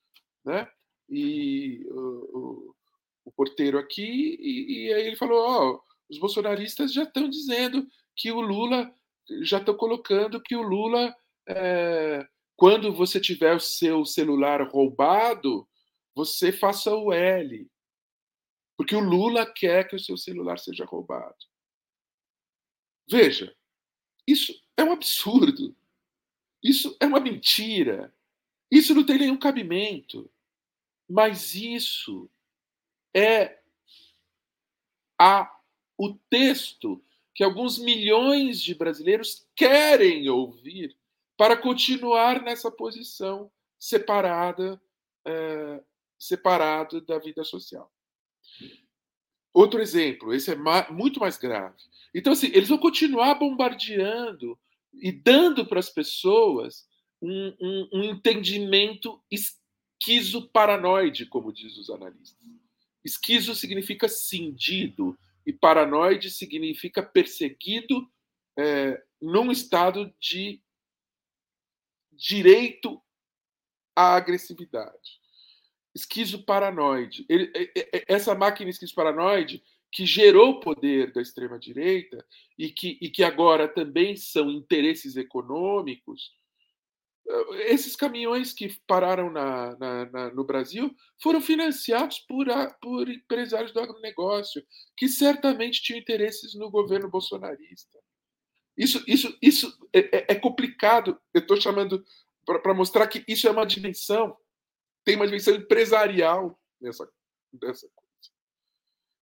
[0.44, 0.68] né?
[1.08, 2.76] E o, o,
[3.24, 7.86] o porteiro aqui, e, e, aí ele falou: ó, oh, os bolsonaristas já estão dizendo
[8.16, 8.94] que o Lula,
[9.42, 11.14] já estão colocando que o Lula,
[11.48, 15.66] é, quando você tiver o seu celular roubado,
[16.14, 17.70] você faça o L.
[18.76, 21.36] Porque o Lula quer que o seu celular seja roubado.
[23.08, 23.54] Veja,
[24.26, 25.76] isso é um absurdo.
[26.62, 28.14] Isso é uma mentira.
[28.70, 30.30] Isso não tem nenhum cabimento.
[31.08, 32.30] Mas isso
[33.14, 33.58] é
[35.18, 35.50] a,
[35.96, 37.02] o texto
[37.34, 40.96] que alguns milhões de brasileiros querem ouvir
[41.36, 44.80] para continuar nessa posição separada,
[45.26, 45.82] é,
[47.06, 47.90] da vida social.
[49.52, 50.56] Outro exemplo, esse é
[50.90, 51.76] muito mais grave.
[52.14, 54.58] Então, assim, eles vão continuar bombardeando
[54.94, 56.86] e dando para as pessoas
[57.20, 62.38] um, um, um entendimento esquizo-paranoide, como diz os analistas.
[63.04, 68.08] Esquizo significa cindido e paranoide significa perseguido
[68.58, 70.60] é, num estado de
[72.12, 73.02] direito
[73.96, 75.20] à agressividade.
[75.94, 77.26] Esquizo-paranoide.
[78.06, 82.24] Essa máquina esquizo-paranoide que gerou o poder da extrema-direita
[82.56, 86.32] e que, e que agora também são interesses econômicos,
[87.66, 92.46] esses caminhões que pararam na, na, na, no Brasil foram financiados por,
[92.80, 94.64] por empresários do agronegócio,
[94.96, 97.98] que certamente tinham interesses no governo bolsonarista.
[98.76, 101.20] Isso, isso, isso é, é, é complicado.
[101.32, 102.04] Eu estou chamando
[102.44, 104.36] para mostrar que isso é uma dimensão,
[105.04, 107.08] tem uma dimensão empresarial nessa,
[107.60, 107.88] nessa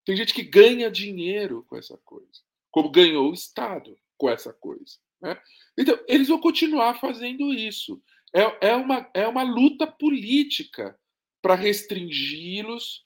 [0.05, 4.97] tem gente que ganha dinheiro com essa coisa, como ganhou o Estado com essa coisa.
[5.21, 5.39] Né?
[5.77, 8.01] Então, eles vão continuar fazendo isso.
[8.33, 10.97] É, é, uma, é uma luta política
[11.41, 13.03] para restringi-los,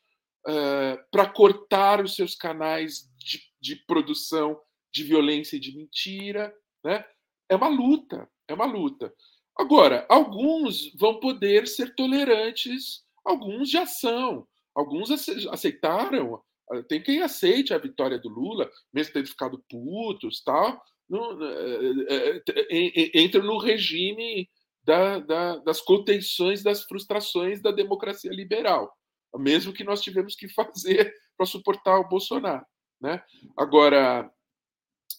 [0.47, 4.59] uh, para cortar os seus canais de, de, produção
[4.93, 6.53] de violência e de mentira.
[6.83, 7.03] Né?
[7.49, 9.13] É uma luta, é uma luta.
[9.57, 15.09] Agora, alguns vão poder ser tolerantes, alguns já são, alguns
[15.49, 16.43] aceitaram
[16.87, 23.21] tem quem aceite a vitória do Lula, mesmo tendo ficado putos, tal, no, é, é,
[23.21, 24.49] entra no regime
[24.83, 28.95] da, da, das contenções das frustrações da democracia liberal,
[29.35, 32.65] mesmo que nós tivemos que fazer para suportar o Bolsonaro.
[33.01, 33.21] Né?
[33.57, 34.31] Agora,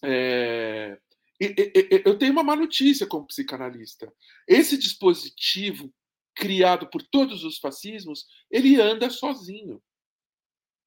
[0.03, 0.99] é,
[1.39, 4.11] eu tenho uma má notícia como psicanalista.
[4.47, 5.93] Esse dispositivo
[6.35, 9.81] criado por todos os fascismos, ele anda sozinho.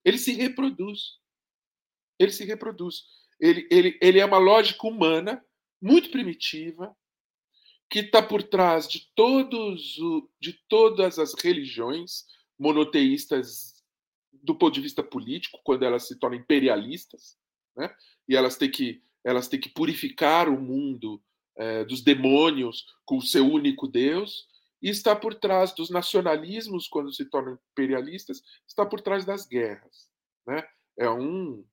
[0.04, 1.18] Ele se reproduz.
[2.18, 3.04] Ele se reproduz.
[3.40, 5.44] Ele, ele, ele é uma lógica humana
[5.80, 6.94] muito primitiva
[7.88, 12.24] que está por trás de todos o, de todas as religiões
[12.58, 13.82] monoteístas
[14.32, 17.36] do ponto de vista político, quando elas se tornam imperialistas,
[17.76, 17.92] né?
[18.28, 21.22] e elas têm que elas têm que purificar o mundo
[21.56, 24.48] é, dos demônios com o seu único Deus,
[24.80, 30.08] e está por trás dos nacionalismos, quando se tornam imperialistas, está por trás das guerras.
[30.46, 30.66] Né?
[30.98, 31.64] É um.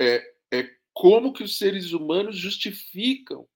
[0.00, 3.46] É, é como que os seres humanos justificam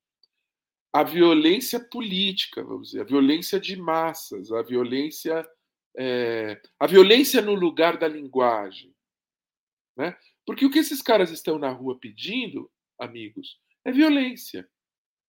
[0.93, 5.49] a violência política, vamos dizer, a violência de massas, a violência.
[5.97, 8.95] É, a violência no lugar da linguagem.
[9.97, 10.16] Né?
[10.47, 14.68] Porque o que esses caras estão na rua pedindo, amigos, é violência.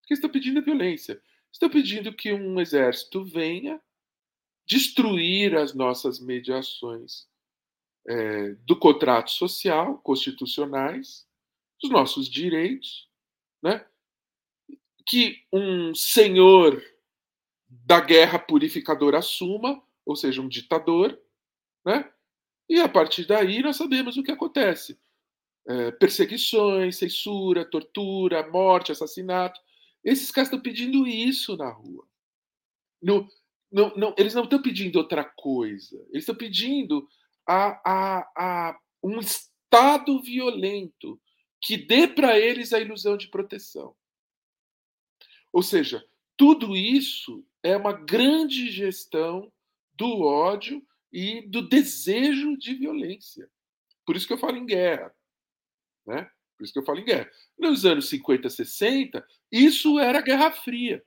[0.03, 1.21] O que estão pedindo é violência.
[1.51, 3.81] Estão pedindo que um exército venha
[4.65, 7.27] destruir as nossas mediações
[8.07, 11.27] é, do contrato social, constitucionais,
[11.81, 13.09] dos nossos direitos,
[13.61, 13.85] né?
[15.07, 16.81] que um senhor
[17.67, 21.19] da guerra purificadora assuma, ou seja, um ditador,
[21.85, 22.11] né?
[22.69, 24.99] e a partir daí nós sabemos o que acontece.
[25.67, 29.59] É, perseguições, censura, tortura, morte, assassinato.
[30.03, 32.07] Esses caras estão pedindo isso na rua.
[33.01, 33.27] No,
[33.71, 35.97] não, não, eles não estão pedindo outra coisa.
[36.09, 37.07] Eles estão pedindo
[37.47, 41.19] a, a, a um Estado violento
[41.61, 43.95] que dê para eles a ilusão de proteção.
[45.53, 46.03] Ou seja,
[46.35, 49.51] tudo isso é uma grande gestão
[49.93, 53.49] do ódio e do desejo de violência.
[54.05, 55.13] Por isso que eu falo em guerra.
[56.05, 56.29] Né?
[56.57, 57.29] Por isso que eu falo em guerra.
[57.57, 61.03] Nos anos 50, 60, isso era a Guerra Fria.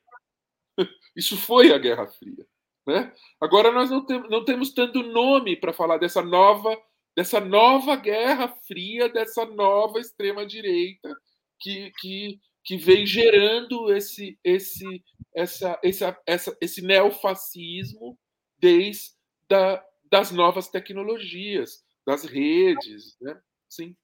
[1.15, 2.45] Isso foi a Guerra Fria.
[2.85, 3.15] Né?
[3.41, 6.77] Agora nós não, tem, não temos tanto nome para falar dessa nova,
[7.17, 11.15] dessa nova Guerra Fria, dessa nova extrema direita
[11.61, 15.03] que, que, que vem gerando esse, esse,
[15.35, 18.19] essa, essa, essa, esse neofascismo
[18.59, 19.15] desde
[19.49, 23.39] da, das novas tecnologias, das redes, né?
[23.69, 23.97] Sim.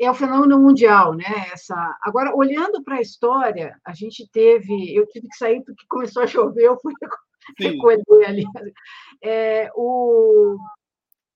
[0.00, 1.26] É o fenômeno mundial, né?
[1.52, 1.74] Essa.
[2.02, 6.26] Agora, olhando para a história, a gente teve, eu tive que sair porque começou a
[6.26, 6.94] chover, eu fui
[7.58, 8.44] recolher ali.
[9.22, 10.56] É, o...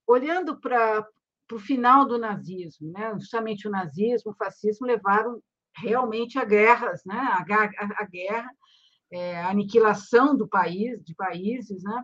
[0.06, 1.06] Olhando para
[1.52, 3.12] o final do nazismo, né?
[3.18, 5.40] justamente o nazismo, o fascismo levaram
[5.76, 7.16] realmente a guerras, né?
[7.16, 8.50] a, a, a guerra,
[9.10, 11.82] é, a aniquilação do país, de países.
[11.82, 12.02] Né?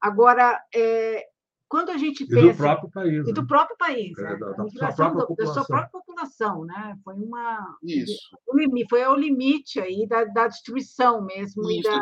[0.00, 1.24] Agora, é,
[1.68, 2.48] quando a gente pensa...
[2.48, 3.28] E do próprio país.
[3.28, 3.46] E do né?
[3.46, 4.18] próprio país.
[4.18, 4.36] É, né?
[4.38, 6.64] da, da, sua própria do, da, sua própria população.
[6.64, 6.98] Né?
[7.04, 7.78] Foi uma...
[7.82, 8.36] Isso.
[8.88, 11.70] Foi o limite aí da, da destruição mesmo.
[11.70, 12.00] Isso, e da...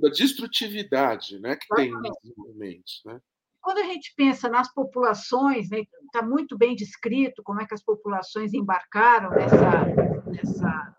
[0.00, 2.20] da destrutividade né, que Exatamente.
[2.22, 3.02] tem momentos.
[3.04, 3.20] Né?
[3.60, 7.74] Quando a gente pensa nas populações, está né, tá muito bem descrito como é que
[7.74, 9.84] as populações embarcaram nessa,
[10.26, 10.96] nessa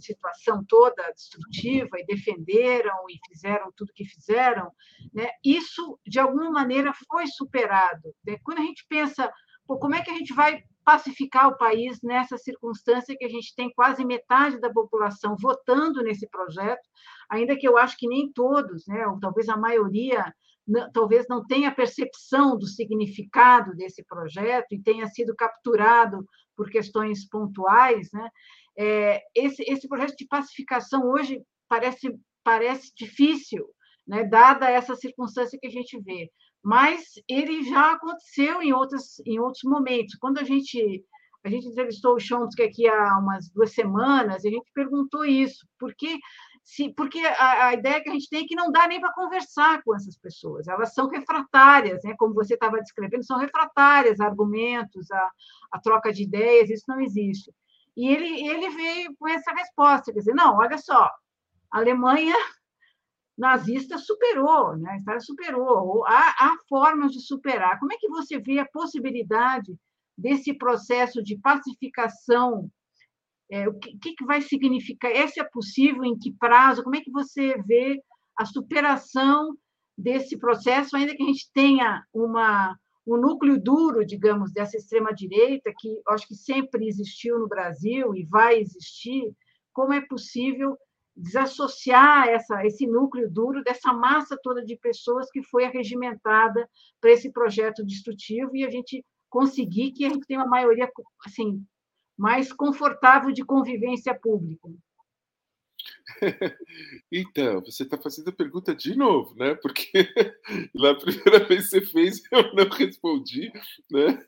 [0.00, 4.70] situação toda destrutiva e defenderam e fizeram tudo que fizeram,
[5.12, 5.28] né?
[5.44, 8.14] isso, de alguma maneira, foi superado.
[8.26, 8.36] Né?
[8.42, 9.32] Quando a gente pensa,
[9.66, 13.54] pô, como é que a gente vai pacificar o país nessa circunstância que a gente
[13.56, 16.88] tem quase metade da população votando nesse projeto,
[17.28, 19.06] ainda que eu acho que nem todos, né?
[19.06, 20.32] ou talvez a maioria,
[20.92, 28.08] talvez não tenha percepção do significado desse projeto e tenha sido capturado por questões pontuais,
[28.12, 28.28] né?
[28.78, 32.14] É, esse, esse projeto de pacificação hoje parece,
[32.44, 33.66] parece difícil,
[34.06, 36.30] né, dada essa circunstância que a gente vê,
[36.62, 40.16] mas ele já aconteceu em, outros em outros momentos.
[40.16, 41.04] Quando a gente,
[41.44, 46.18] a gente entrevistou o Chomsky aqui há umas duas semanas, a gente perguntou isso, porque,
[46.66, 49.12] se, porque a, a ideia que a gente tem é que não dá nem para
[49.12, 55.08] conversar com essas pessoas, elas são refratárias, né, como você estava descrevendo, são refratárias argumentos,
[55.12, 55.30] a,
[55.70, 57.54] a troca de ideias, isso não existe.
[57.96, 61.04] E ele, ele veio com essa resposta, quer dizer, não, olha só,
[61.70, 62.34] a Alemanha
[63.38, 64.90] nazista superou, né?
[64.90, 67.78] A Itália superou, há, há formas de superar.
[67.78, 69.78] Como é que você vê a possibilidade
[70.18, 72.68] desse processo de pacificação?
[73.50, 75.10] É, o que, que vai significar?
[75.10, 76.04] Esse é possível?
[76.04, 76.82] Em que prazo?
[76.82, 78.02] Como é que você vê
[78.36, 79.56] a superação
[79.96, 82.76] desse processo, ainda que a gente tenha uma
[83.06, 88.58] o núcleo duro, digamos, dessa extrema-direita, que acho que sempre existiu no Brasil e vai
[88.58, 89.32] existir,
[89.72, 90.76] como é possível
[91.16, 96.68] desassociar essa, esse núcleo duro dessa massa toda de pessoas que foi arregimentada
[97.00, 100.90] para esse projeto destrutivo e a gente conseguir que a gente tenha uma maioria
[101.24, 101.64] assim
[102.16, 104.68] mais confortável de convivência pública.
[107.12, 109.54] Então, você está fazendo a pergunta de novo, né?
[109.54, 109.90] Porque
[110.74, 113.52] na primeira vez que você fez, eu não respondi,
[113.90, 114.24] né?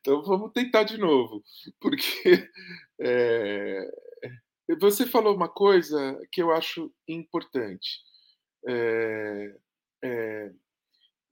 [0.00, 1.42] Então vamos tentar de novo,
[1.80, 2.48] porque
[3.00, 3.90] é,
[4.80, 8.00] você falou uma coisa que eu acho importante.
[8.66, 9.56] É,
[10.02, 10.52] é,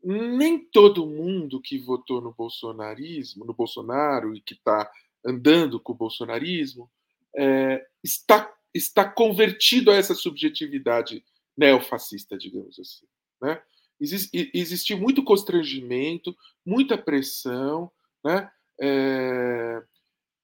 [0.03, 4.91] nem todo mundo que votou no bolsonarismo, no Bolsonaro e que está
[5.27, 6.91] andando com o bolsonarismo,
[7.37, 11.25] é, está está convertido a essa subjetividade
[11.57, 13.07] neofascista, digamos assim.
[13.41, 13.61] Né?
[13.99, 17.91] existiu muito constrangimento, muita pressão,
[18.23, 18.51] né?
[18.79, 19.83] É,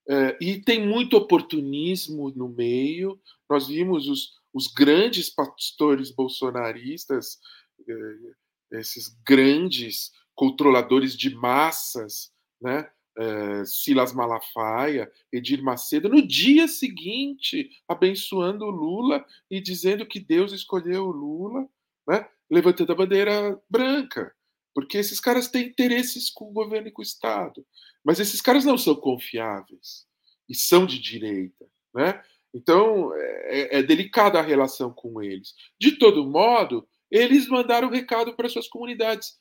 [0.09, 3.21] é, e tem muito oportunismo no meio.
[3.49, 7.39] Nós vimos os, os grandes pastores bolsonaristas,
[7.87, 12.91] é, esses grandes controladores de massas, né?
[13.19, 20.53] É, Silas Malafaia, Edir Macedo, no dia seguinte, abençoando o Lula e dizendo que Deus
[20.53, 21.69] escolheu o Lula,
[22.09, 24.35] né, levantando a bandeira branca.
[24.75, 27.67] Porque esses caras têm interesses com o governo e com o Estado.
[28.03, 30.07] Mas esses caras não são confiáveis
[30.49, 31.67] e são de direita.
[31.95, 32.23] Né?
[32.55, 35.55] Então, é, é delicada a relação com eles.
[35.79, 39.39] De todo modo, eles mandaram um recado para suas comunidades: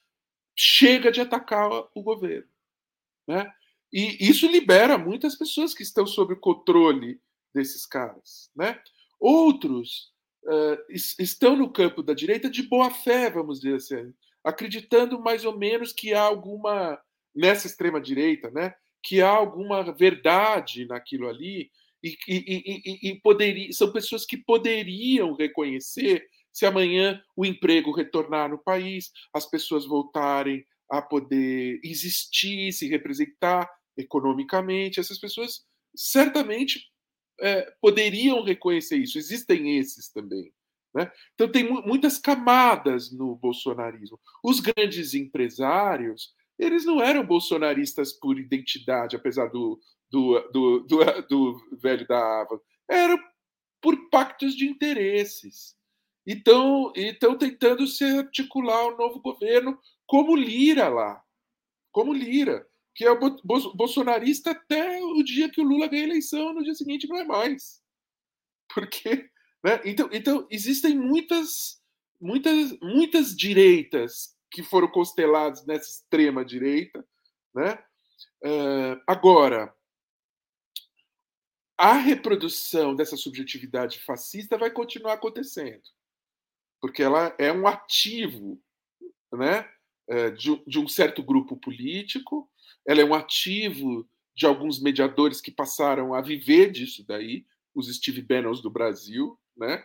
[0.56, 2.50] chega de atacar o governo.
[3.26, 3.52] Né?
[3.92, 7.20] E isso libera muitas pessoas que estão sob o controle
[7.54, 8.50] desses caras.
[8.56, 8.80] Né?
[9.20, 10.12] Outros
[10.44, 14.14] uh, estão no campo da direita de boa fé, vamos dizer assim,
[14.44, 17.00] acreditando mais ou menos que há alguma,
[17.36, 18.74] nessa extrema-direita, né,
[19.04, 21.70] que há alguma verdade naquilo ali,
[22.04, 28.58] e, e, e, e são pessoas que poderiam reconhecer se amanhã o emprego retornar no
[28.58, 35.66] país, as pessoas voltarem a poder existir, se representar economicamente, essas pessoas
[35.96, 36.92] certamente
[37.40, 39.18] é, poderiam reconhecer isso.
[39.18, 40.54] Existem esses também.
[40.94, 41.12] Né?
[41.34, 44.20] Então, tem muitas camadas no bolsonarismo.
[44.44, 49.80] Os grandes empresários, eles não eram bolsonaristas por identidade, apesar do,
[50.10, 52.62] do, do, do, do velho da Ava.
[52.90, 53.18] Eram
[53.82, 55.76] por pactos de interesses.
[56.28, 61.22] Então, estão tentando se articular o um novo governo como Lira lá.
[61.92, 63.10] Como Lira, que é
[63.74, 67.24] bolsonarista até o dia que o Lula ganha a eleição, no dia seguinte não é
[67.24, 67.82] mais.
[68.74, 69.30] Porque.
[69.64, 69.80] Né?
[69.86, 71.82] Então, então, existem muitas,
[72.20, 77.08] muitas, muitas direitas que foram consteladas nessa extrema direita.
[77.54, 77.74] Né?
[78.44, 79.74] Uh, agora,
[81.78, 85.82] a reprodução dessa subjetividade fascista vai continuar acontecendo,
[86.80, 88.62] porque ela é um ativo
[89.34, 89.68] né,
[90.08, 92.51] é, de um certo grupo político,
[92.86, 98.22] ela é um ativo de alguns mediadores que passaram a viver disso daí, os Steve
[98.22, 99.84] Bannons do Brasil, né,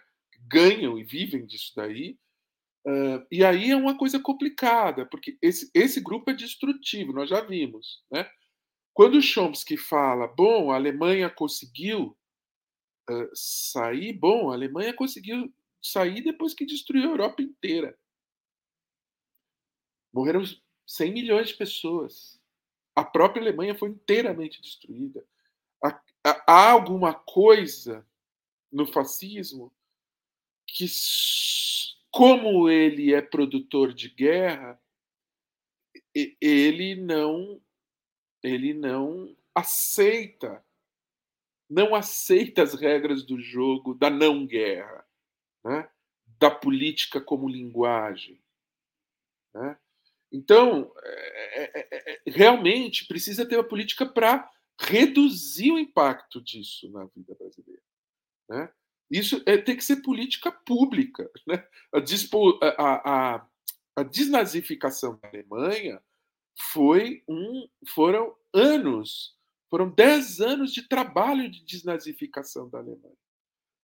[0.48, 2.18] ganham e vivem disso daí.
[2.86, 7.40] Uh, e aí é uma coisa complicada, porque esse, esse grupo é destrutivo, nós já
[7.40, 8.04] vimos.
[8.10, 8.28] Né?
[8.94, 12.16] Quando Chomsky fala, bom, a Alemanha conseguiu
[13.10, 17.98] uh, sair, bom, a Alemanha conseguiu sair depois que destruiu a Europa inteira.
[20.12, 20.42] Morreram
[20.86, 22.35] 100 milhões de pessoas.
[22.96, 25.24] A própria Alemanha foi inteiramente destruída.
[26.24, 28.04] Há, alguma coisa
[28.72, 29.72] no fascismo
[30.66, 30.86] que,
[32.10, 34.80] como ele é produtor de guerra,
[36.40, 37.60] ele não
[38.42, 40.64] ele não aceita
[41.68, 45.06] não aceita as regras do jogo da não guerra,
[45.64, 45.88] né?
[46.38, 48.40] da política como linguagem.
[49.52, 49.76] Né?
[50.36, 56.90] Então, é, é, é, é realmente precisa ter uma política para reduzir o impacto disso
[56.90, 57.82] na vida brasileira.
[58.46, 58.70] Né?
[59.10, 61.30] Isso é, tem que ser política pública.
[61.46, 61.66] Né?
[61.90, 63.46] A, dispo, a, a,
[63.96, 66.02] a desnazificação da Alemanha
[66.72, 69.34] foi um, foram anos,
[69.70, 73.16] foram dez anos de trabalho de desnazificação da Alemanha,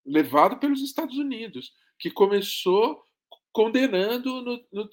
[0.05, 3.07] levado pelos Estados Unidos, que começou
[3.53, 4.91] condenando no, no,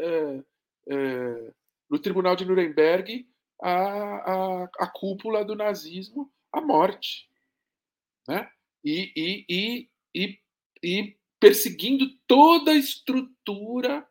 [0.00, 0.44] é,
[0.88, 1.52] é,
[1.88, 3.26] no Tribunal de Nuremberg
[3.60, 7.28] a, a, a, cúpula do nazismo à morte.
[8.26, 8.48] Né?
[8.84, 10.38] E, e, e, e,
[10.82, 14.06] e perseguindo toda a estrutura,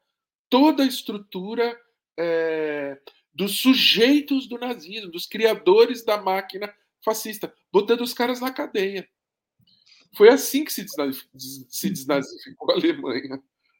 [0.50, 1.80] toda a estrutura
[2.18, 3.00] é,
[3.34, 6.74] dos sujeitos do nazismo, dos criadores da máquina
[7.04, 9.08] fascista, botando os caras na cadeia.
[10.16, 10.84] Foi assim que se,
[11.90, 13.30] desnazificou a Alemanha.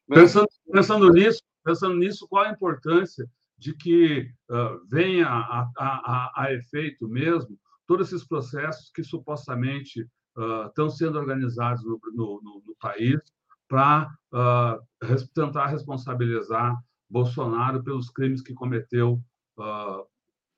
[0.08, 0.16] Né?
[0.16, 6.54] Pensando, pensando, nisso, pensando nisso, qual a importância de que uh, venha a, a, a,
[6.54, 10.04] efeito mesmo todos esses processos que supostamente
[10.38, 13.20] uh, estão sendo organizados no, no, no, no país
[13.68, 16.74] para uh, tentar responsabilizar
[17.10, 19.22] Bolsonaro pelos crimes que cometeu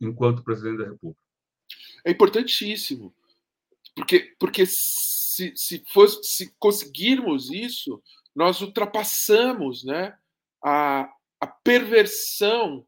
[0.01, 1.21] enquanto presidente da República.
[2.03, 3.13] É importantíssimo,
[3.95, 8.01] porque, porque se, se, fosse, se conseguirmos isso,
[8.35, 10.17] nós ultrapassamos né,
[10.63, 12.85] a, a perversão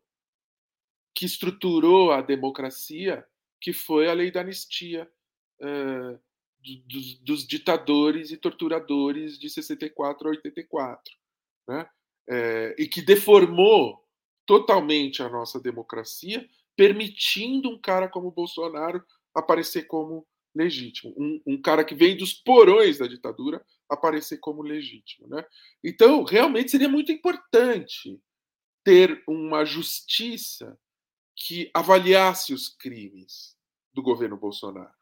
[1.16, 3.26] que estruturou a democracia,
[3.60, 5.10] que foi a lei da anistia
[5.62, 6.20] uh,
[6.88, 11.14] dos, dos, ditadores e torturadores de 64 a 84.
[11.68, 11.90] Né?
[12.32, 14.06] é, e que deformou
[14.46, 19.04] totalmente a nossa democracia, permitindo um cara como Bolsonaro
[19.36, 25.28] aparecer como legítimo, um, um, cara que vem dos porões da ditadura aparecer como legítimo,
[25.28, 25.46] né?
[25.84, 28.22] Então, realmente seria muito importante
[28.84, 30.78] ter uma justiça
[31.36, 33.58] que avaliasse os crimes
[33.94, 34.94] do governo Bolsonaro.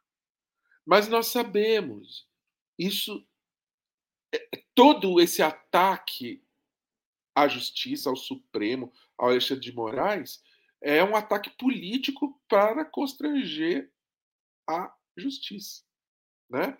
[0.86, 2.28] Mas nós sabemos
[2.78, 3.26] isso
[4.34, 6.43] é, todo esse ataque
[7.36, 10.41] à justiça, ao Supremo, ao Alexandre de Moraes,
[10.82, 13.91] é um ataque político para constranger
[14.68, 15.84] a justiça.
[16.49, 16.78] Né?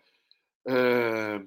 [0.67, 1.41] É,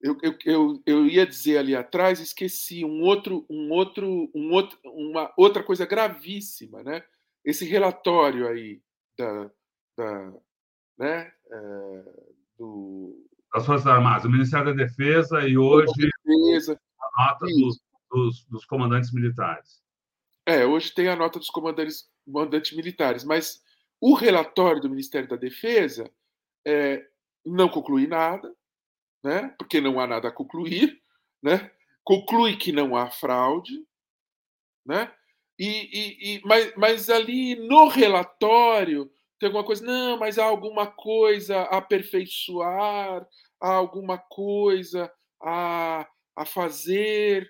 [0.00, 4.78] eu, eu, eu, eu, ia dizer ali atrás, esqueci um outro, um outro, um outro,
[4.84, 7.04] uma outra coisa gravíssima, né?
[7.44, 8.82] Esse relatório aí
[9.16, 9.50] da,
[9.96, 10.32] da
[10.98, 12.04] né, é,
[12.58, 15.92] do das Forças Armadas, o Ministério da Defesa e hoje
[16.24, 16.80] Defesa.
[16.98, 19.82] a nota dos, dos, dos comandantes militares.
[20.46, 23.62] É, hoje tem a nota dos comandantes, comandantes militares, mas
[24.02, 26.12] o relatório do Ministério da Defesa
[26.66, 27.06] é,
[27.46, 28.52] não conclui nada,
[29.22, 29.54] né?
[29.56, 31.00] porque não há nada a concluir,
[31.40, 31.70] né?
[32.02, 33.86] conclui que não há fraude,
[34.84, 35.14] né?
[35.56, 40.88] E, e, e mas, mas ali no relatório tem alguma coisa, não, mas há alguma
[40.88, 43.24] coisa a aperfeiçoar,
[43.60, 47.48] há alguma coisa a, a fazer.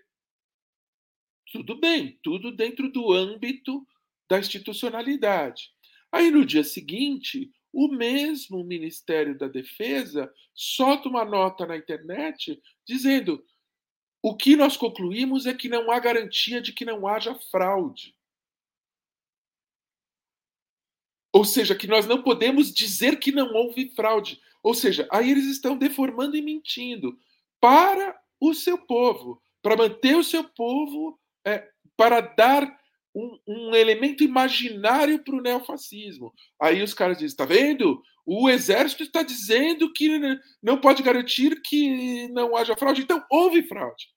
[1.50, 3.86] Tudo bem, tudo dentro do âmbito
[4.28, 5.71] da institucionalidade.
[6.12, 13.42] Aí no dia seguinte, o mesmo Ministério da Defesa solta uma nota na internet dizendo:
[14.22, 18.14] o que nós concluímos é que não há garantia de que não haja fraude.
[21.34, 24.38] Ou seja, que nós não podemos dizer que não houve fraude.
[24.62, 27.18] Ou seja, aí eles estão deformando e mentindo
[27.58, 32.81] para o seu povo, para manter o seu povo, é, para dar
[33.14, 36.32] um, um elemento imaginário para o neofascismo.
[36.60, 38.02] Aí os caras dizem: está vendo?
[38.24, 40.08] O exército está dizendo que
[40.62, 43.02] não pode garantir que não haja fraude.
[43.02, 44.08] Então, houve fraude.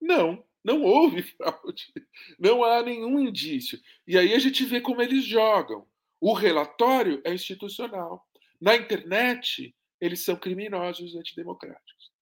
[0.00, 1.92] Não, não houve fraude.
[2.38, 3.80] Não há nenhum indício.
[4.06, 5.86] E aí a gente vê como eles jogam.
[6.20, 8.26] O relatório é institucional.
[8.60, 12.12] Na internet, eles são criminosos antidemocráticos.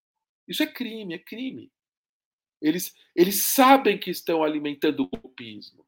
[0.46, 1.72] Isso é crime, é crime.
[2.60, 5.86] Eles, eles sabem que estão alimentando o golpismo.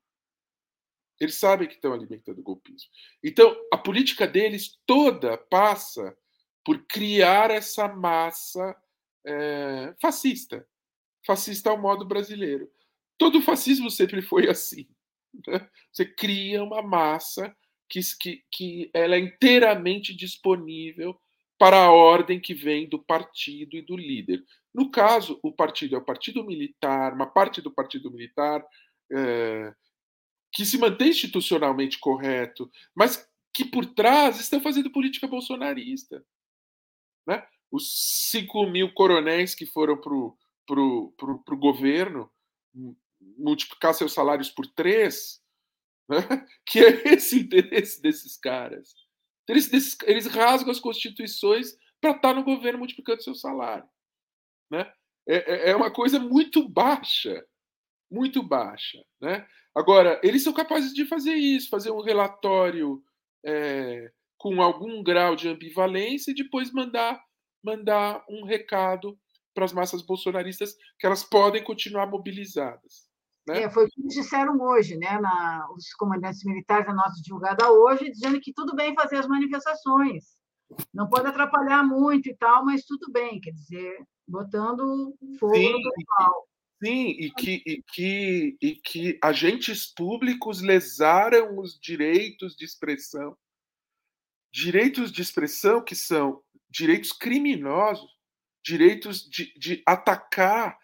[1.18, 2.90] Eles sabem que estão alimentando o golpismo.
[3.22, 6.16] Então, a política deles toda passa
[6.64, 8.76] por criar essa massa
[9.24, 10.66] é, fascista.
[11.24, 12.70] Fascista ao modo brasileiro.
[13.18, 14.86] Todo fascismo sempre foi assim.
[15.46, 15.68] Né?
[15.90, 17.56] Você cria uma massa
[17.88, 21.18] que, que, que ela é inteiramente disponível
[21.58, 24.44] para a ordem que vem do partido e do líder.
[24.76, 28.62] No caso, o partido é o partido militar, uma parte do partido militar
[29.10, 29.74] é,
[30.52, 36.22] que se mantém institucionalmente correto, mas que por trás estão fazendo política bolsonarista.
[37.26, 37.42] Né?
[37.72, 42.30] Os 5 mil coronéis que foram para o governo
[43.38, 45.42] multiplicar seus salários por três,
[46.06, 46.18] né?
[46.66, 48.94] que é esse interesse desses caras.
[49.48, 53.88] Eles, eles rasgam as constituições para estar no governo multiplicando seu salário.
[54.70, 54.90] Né?
[55.28, 57.44] É, é, é uma coisa muito baixa,
[58.10, 58.98] muito baixa.
[59.20, 59.46] Né?
[59.74, 63.02] Agora, eles são capazes de fazer isso, fazer um relatório
[63.44, 67.22] é, com algum grau de ambivalência e depois mandar,
[67.62, 69.18] mandar um recado
[69.54, 73.06] para as massas bolsonaristas que elas podem continuar mobilizadas.
[73.48, 73.62] Né?
[73.62, 75.18] É, foi o que disseram hoje, né?
[75.20, 80.24] Na, os comandantes militares, a nossa divulgada hoje, dizendo que tudo bem fazer as manifestações,
[80.92, 85.92] não pode atrapalhar muito e tal, mas tudo bem, quer dizer, botando fogo sim, no
[85.92, 86.48] pessoal.
[86.84, 93.36] Sim, e que, e, que, e que agentes públicos lesaram os direitos de expressão.
[94.52, 98.10] Direitos de expressão que são direitos criminosos,
[98.64, 100.78] direitos de, de atacar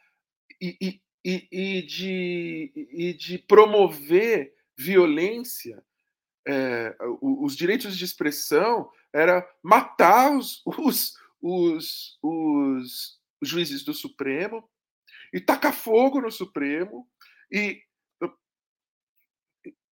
[0.61, 5.83] e, e, e, e, de, e de promover violência.
[6.47, 14.69] É, os direitos de expressão era matar os, os, os, os juízes do Supremo
[15.33, 17.09] e tacar fogo no Supremo
[17.51, 17.83] e,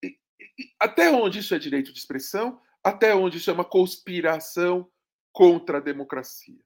[0.02, 0.18] e,
[0.58, 4.90] e, até onde isso é direito de expressão, até onde isso é uma conspiração
[5.32, 6.62] contra a democracia.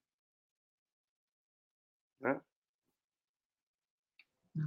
[2.21, 2.41] Né?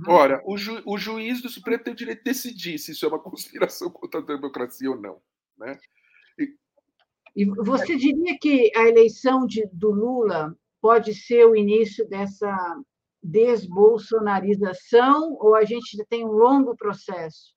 [0.06, 3.10] Ora, o, ju, o, juiz do Supremo tem o direito de decidir se isso é
[3.10, 5.22] uma conspiração contra a democracia ou não.
[5.58, 5.80] Né?
[7.38, 12.52] E você diria que a eleição de, do Lula pode ser o início dessa
[13.22, 17.54] desbolsonarização ou a gente tem um longo processo?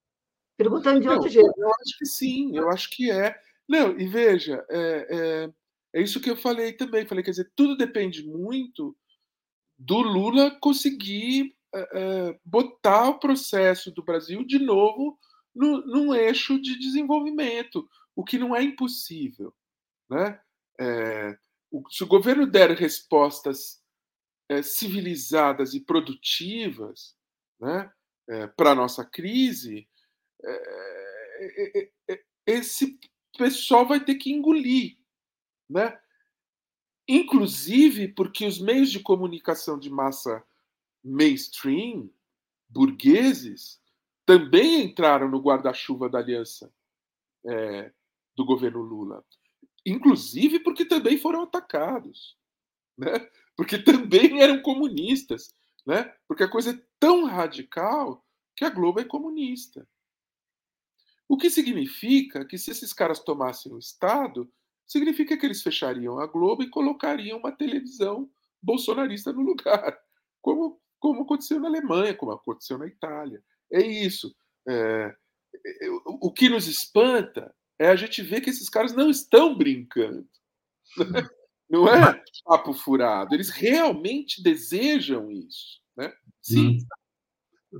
[0.54, 1.54] Perguntando de outro Não, jeito.
[1.56, 3.34] Eu acho que sim, eu acho que é.
[3.66, 5.50] Não, e veja, é, é,
[5.94, 7.06] é isso que eu falei também.
[7.06, 8.94] Falei, quer dizer, tudo depende muito
[9.78, 15.18] do Lula conseguir é, é botar o processo do Brasil de novo
[15.54, 19.54] no, num eixo de desenvolvimento, o que não é impossível.
[20.10, 20.40] Né?
[20.80, 21.38] É,
[21.70, 23.80] o, se o governo der respostas
[24.48, 27.16] é, civilizadas e produtivas
[27.60, 27.92] né,
[28.28, 29.88] é, para a nossa crise,
[30.42, 32.98] é, é, é, esse
[33.38, 34.98] pessoal vai ter que engolir.
[35.68, 35.96] Né?
[37.06, 40.44] Inclusive porque os meios de comunicação de massa
[41.02, 42.10] mainstream,
[42.68, 43.80] burgueses,
[44.26, 46.72] também entraram no guarda-chuva da aliança
[48.36, 49.24] do governo Lula
[49.84, 52.36] inclusive porque também foram atacados,
[52.96, 53.28] né?
[53.56, 55.54] porque também eram comunistas,
[55.86, 56.12] né?
[56.26, 58.24] porque a coisa é tão radical
[58.56, 59.86] que a Globo é comunista.
[61.28, 64.52] O que significa que se esses caras tomassem o Estado,
[64.86, 68.28] significa que eles fechariam a Globo e colocariam uma televisão
[68.60, 69.96] bolsonarista no lugar.
[70.42, 73.42] como, como aconteceu na Alemanha, como aconteceu na Itália.
[73.72, 74.34] É isso.
[74.68, 75.14] É,
[76.04, 80.28] o que nos espanta é a gente ver que esses caras não estão brincando.
[80.98, 81.28] Né?
[81.70, 83.32] Não é papo furado.
[83.32, 85.80] Eles realmente desejam isso.
[85.96, 86.12] Né?
[86.42, 86.78] Sim.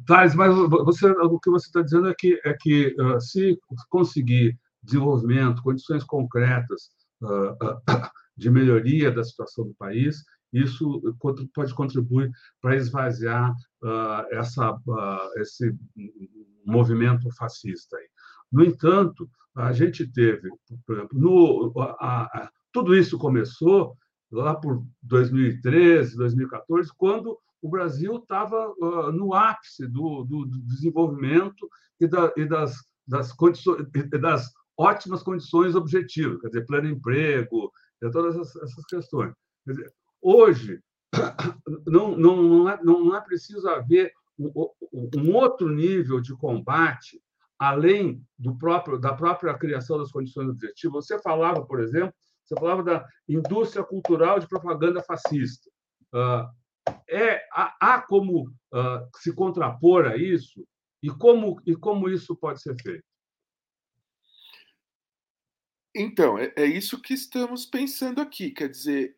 [0.06, 4.56] Thales, mas você, o que você está dizendo é que, é que uh, se conseguir
[4.80, 6.90] desenvolvimento, condições concretas
[7.20, 7.82] uh, uh,
[8.38, 10.22] de melhoria da situação do país,
[10.52, 11.02] isso
[11.52, 12.30] pode contribuir
[12.62, 13.52] para esvaziar
[14.32, 14.76] essa,
[15.36, 15.76] esse
[16.64, 17.96] movimento fascista.
[17.96, 18.06] Aí.
[18.50, 20.48] No entanto, a gente teve,
[20.86, 23.96] por exemplo, no, a, a, tudo isso começou
[24.30, 31.68] lá por 2013, 2014, quando o Brasil estava uh, no ápice do, do, do desenvolvimento
[32.00, 32.76] e, da, e das,
[33.06, 33.86] das, condições,
[34.20, 37.70] das ótimas condições objetivas, quer dizer, pleno emprego,
[38.12, 39.34] todas essas, essas questões.
[39.66, 39.92] Dizer,
[40.22, 40.80] hoje,
[41.86, 44.50] não, não, não, é, não é preciso haver um,
[45.18, 47.20] um outro nível de combate
[47.60, 51.06] além do próprio da própria criação das condições objetivas.
[51.06, 55.70] Você falava, por exemplo, você falava da indústria cultural de propaganda fascista.
[56.12, 56.48] Uh,
[57.06, 60.66] é, há, como uh, se contrapor a isso
[61.02, 63.04] e como, e como isso pode ser feito?
[65.94, 68.50] Então, é, é isso que estamos pensando aqui.
[68.50, 69.16] Quer dizer,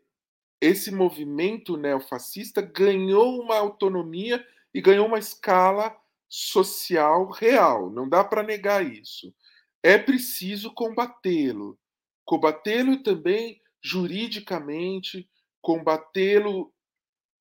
[0.60, 5.96] esse movimento neofascista ganhou uma autonomia e ganhou uma escala
[6.34, 7.90] social real.
[7.90, 9.34] Não dá para negar isso.
[9.82, 11.78] É preciso combatê-lo.
[12.24, 15.28] Combatê-lo também juridicamente,
[15.60, 16.72] combatê-lo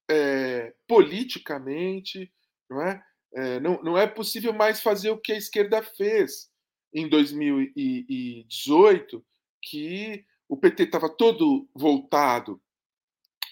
[0.10, 2.30] é, politicamente,
[2.70, 3.02] não é?
[3.34, 6.52] É, não, não é possível mais fazer o que a esquerda fez
[6.94, 9.26] em 2018,
[9.62, 12.62] que o PT estava todo voltado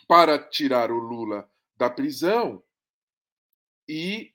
[0.06, 2.62] para tirar o Lula da prisão
[3.88, 4.34] e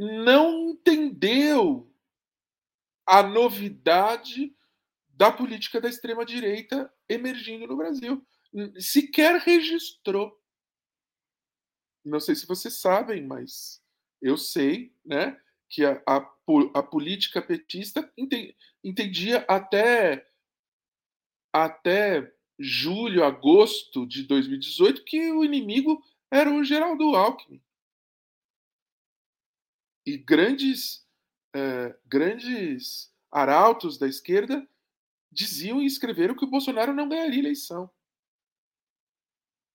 [0.00, 1.92] não entendeu
[3.06, 4.56] a novidade
[5.08, 8.26] da política da extrema-direita emergindo no Brasil.
[8.78, 10.40] Sequer registrou
[12.04, 13.82] não sei se vocês sabem, mas
[14.20, 16.16] eu sei, né, que a, a,
[16.74, 18.10] a política petista
[18.82, 20.26] entendia até
[21.52, 27.60] até julho, agosto de 2018 que o inimigo era o Geraldo Alckmin.
[30.06, 31.06] E grandes
[31.54, 34.66] é, grandes arautos da esquerda
[35.30, 37.90] diziam e escreveram que o Bolsonaro não ganharia eleição.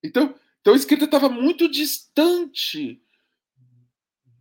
[0.03, 3.01] Então, então a esquerda estava muito distante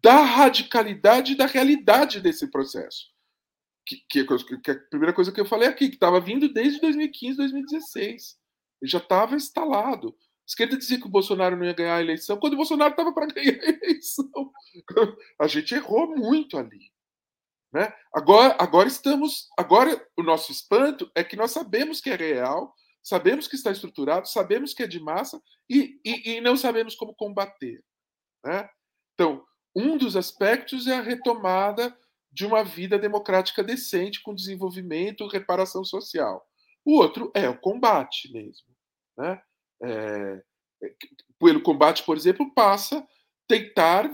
[0.02, 3.12] da radicalidade e da realidade desse processo.
[3.86, 7.36] Que, que, que, a primeira coisa que eu falei aqui, que estava vindo desde 2015,
[7.36, 8.38] 2016.
[8.80, 10.16] Ele já estava instalado.
[10.46, 13.26] Esquerda dizia que o Bolsonaro não ia ganhar a eleição quando o Bolsonaro estava para
[13.32, 14.52] ganhar a eleição.
[15.40, 16.92] A gente errou muito ali.
[17.72, 17.92] Né?
[18.14, 19.48] Agora, agora estamos.
[19.58, 24.28] Agora o nosso espanto é que nós sabemos que é real, sabemos que está estruturado,
[24.28, 27.82] sabemos que é de massa e, e, e não sabemos como combater.
[28.44, 28.68] Né?
[29.14, 31.96] Então, um dos aspectos é a retomada
[32.30, 36.46] de uma vida democrática decente, com desenvolvimento reparação social.
[36.84, 38.66] O outro é o combate mesmo.
[39.16, 39.40] Né?
[39.84, 40.42] É,
[40.82, 40.94] é
[41.38, 43.06] pelo combate, por exemplo, passa
[43.46, 44.10] tentar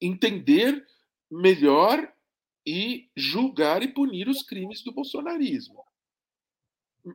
[0.00, 0.84] entender
[1.30, 2.12] melhor
[2.66, 5.84] e julgar e punir os crimes do bolsonarismo.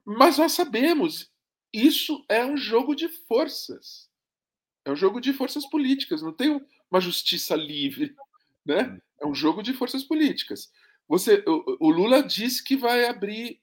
[0.05, 1.29] Mas nós sabemos,
[1.73, 4.09] isso é um jogo de forças.
[4.85, 8.15] É um jogo de forças políticas, não tem uma justiça livre.
[8.65, 8.99] Né?
[9.19, 10.71] É um jogo de forças políticas.
[11.07, 13.61] Você, o, o Lula disse que vai abrir,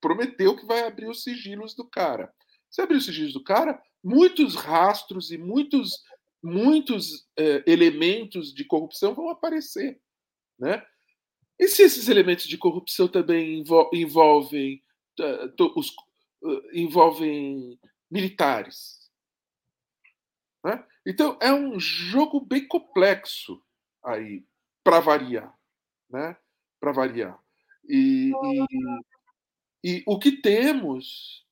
[0.00, 2.32] prometeu que vai abrir os sigilos do cara.
[2.70, 6.02] Se abrir os sigilos do cara, muitos rastros e muitos,
[6.42, 10.00] muitos é, elementos de corrupção vão aparecer.
[10.58, 10.84] Né?
[11.58, 14.82] E se esses elementos de corrupção também envolvem
[15.74, 15.94] os,
[16.72, 17.78] envolvem
[18.10, 19.10] militares.
[20.64, 20.84] Né?
[21.06, 23.62] Então é um jogo bem complexo
[24.04, 24.44] aí
[24.84, 25.56] para variar,
[26.08, 26.36] né?
[26.80, 27.40] Para variar.
[27.88, 28.66] E, e,
[29.86, 31.46] e, o que temos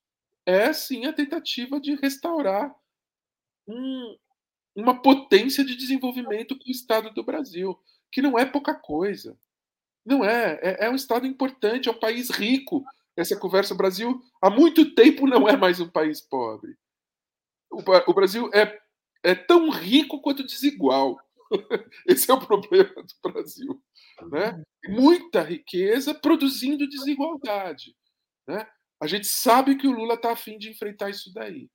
[0.44, 2.74] é sim a tentativa de restaurar
[3.64, 4.18] um,
[4.74, 7.78] uma potência de desenvolvimento com o Estado do Brasil,
[8.10, 9.38] que não é pouca coisa.
[10.04, 12.84] Não é, é, é um Estado importante, é um país rico
[13.16, 13.72] essa conversa.
[13.72, 16.76] O Brasil, há muito tempo, não é mais um país pobre.
[17.70, 18.80] O, o Brasil é,
[19.22, 21.20] é tão rico quanto desigual.
[22.04, 23.80] Esse é o problema do Brasil.
[24.28, 24.60] Né?
[24.88, 27.94] Muita riqueza produzindo desigualdade.
[28.46, 28.66] Né?
[29.00, 31.70] A gente sabe que o Lula está afim de enfrentar isso daí.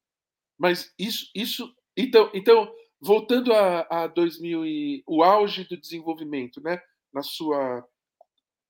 [0.57, 6.81] Mas isso, isso, Então, então voltando a, a 2000 e o auge do desenvolvimento, né?
[7.13, 7.87] Na sua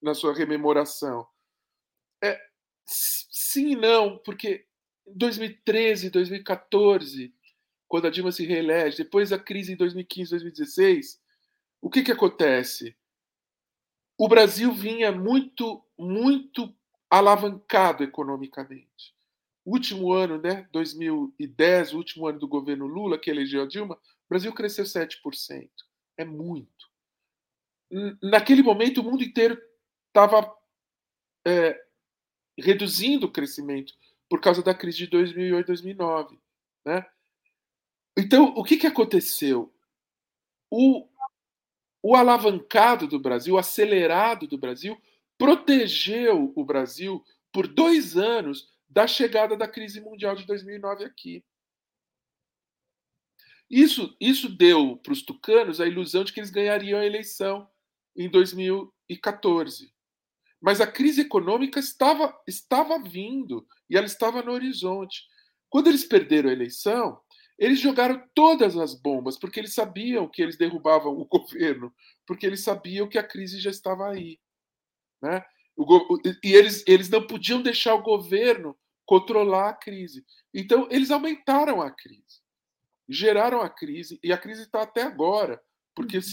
[0.01, 1.27] na sua rememoração.
[2.23, 2.39] É,
[2.85, 4.65] sim e não, porque
[5.05, 7.33] em 2013, 2014,
[7.87, 11.21] quando a Dilma se reelege, depois da crise em 2015, 2016,
[11.81, 12.95] o que, que acontece?
[14.17, 16.73] O Brasil vinha muito, muito
[17.09, 19.15] alavancado economicamente.
[19.65, 24.29] Último ano, né, 2010, o último ano do governo Lula, que elegeu a Dilma, o
[24.29, 25.69] Brasil cresceu 7%.
[26.17, 26.89] É muito.
[28.21, 29.59] Naquele momento, o mundo inteiro
[30.07, 30.55] estava
[31.45, 31.83] é,
[32.57, 33.93] reduzindo o crescimento
[34.29, 36.39] por causa da crise de 2008, 2009.
[36.85, 37.05] Né?
[38.17, 39.73] Então, o que, que aconteceu?
[40.69, 41.07] O,
[42.03, 45.01] o alavancado do Brasil, o acelerado do Brasil,
[45.39, 51.43] protegeu o Brasil por dois anos da chegada da crise mundial de 2009 aqui.
[53.69, 57.69] Isso, isso deu para os tucanos a ilusão de que eles ganhariam a eleição
[58.15, 59.93] em 2014.
[60.59, 65.23] Mas a crise econômica estava, estava vindo e ela estava no horizonte.
[65.69, 67.21] Quando eles perderam a eleição,
[67.57, 71.93] eles jogaram todas as bombas, porque eles sabiam que eles derrubavam o governo,
[72.25, 74.37] porque eles sabiam que a crise já estava aí.
[75.21, 75.43] Né?
[76.43, 80.25] e eles, eles não podiam deixar o governo controlar a crise.
[80.53, 82.41] Então, eles aumentaram a crise,
[83.07, 85.61] geraram a crise, e a crise está até agora,
[85.95, 86.23] porque uhum.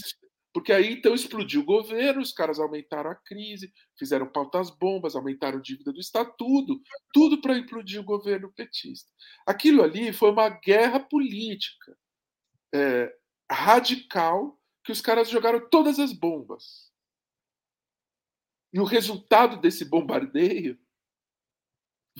[0.57, 5.59] Porque aí então explodiu o governo, os caras aumentaram a crise, fizeram pautas bombas, aumentaram
[5.59, 6.81] a dívida do Estado, tudo,
[7.13, 9.07] tudo para implodir o governo petista.
[9.45, 11.95] Aquilo ali foi uma guerra política
[12.73, 13.13] é,
[13.51, 16.86] radical que os caras jogaram todas as bombas.
[18.73, 20.77] E o resultado desse bombardeio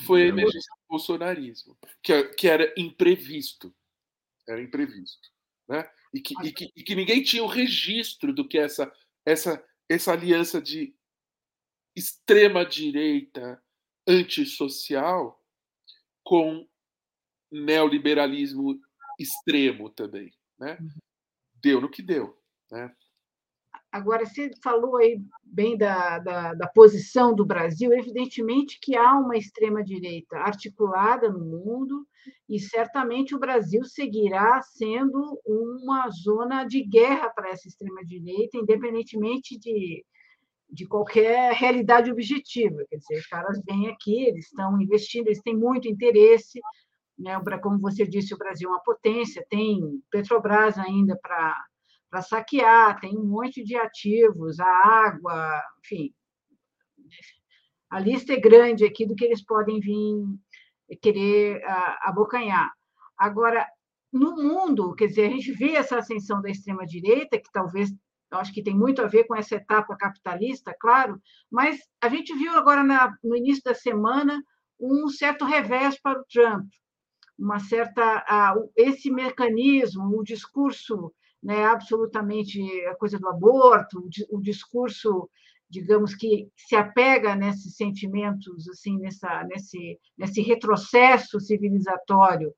[0.05, 3.75] foi a emergência do bolsonarismo, que, que era imprevisto.
[4.47, 5.29] Era imprevisto.
[5.67, 5.89] Né?
[6.13, 8.91] e que, e que, e que ninguém tinha o registro do que essa,
[9.25, 10.95] essa, essa aliança de
[11.95, 13.61] extrema direita
[14.07, 15.43] antissocial
[16.23, 16.67] com
[17.51, 18.79] neoliberalismo
[19.19, 20.77] extremo também, né?
[20.79, 20.89] Uhum.
[21.55, 22.39] Deu no que deu,
[22.71, 22.95] né?
[23.97, 29.35] Agora, você falou aí bem da, da, da, posição do Brasil, evidentemente que há uma
[29.35, 32.07] extrema-direita articulada no mundo,
[32.47, 40.05] e certamente o Brasil seguirá sendo uma zona de guerra para essa extrema-direita, independentemente de,
[40.69, 42.85] de qualquer realidade objetiva.
[42.87, 46.61] Quer dizer, os caras vêm aqui, eles estão investindo, eles têm muito interesse.
[47.17, 47.33] Né?
[47.63, 51.57] Como você disse, o Brasil é uma potência, tem Petrobras ainda para
[52.10, 56.14] para saquear, tem um monte de ativos, a água, enfim.
[57.89, 60.26] A lista é grande aqui do que eles podem vir
[61.01, 61.62] querer
[62.01, 62.72] abocanhar.
[63.18, 63.66] Agora,
[64.12, 67.89] no mundo, quer dizer, a gente vê essa ascensão da extrema-direita, que talvez,
[68.32, 72.53] acho que tem muito a ver com essa etapa capitalista, claro, mas a gente viu
[72.53, 74.41] agora na, no início da semana
[74.80, 76.68] um certo revés para o Trump,
[77.38, 85.29] uma certa esse mecanismo, o discurso né, absolutamente a coisa do aborto, o discurso,
[85.69, 92.53] digamos que se apega nesses sentimentos, assim, nessa, nesse, nesse retrocesso civilizatório,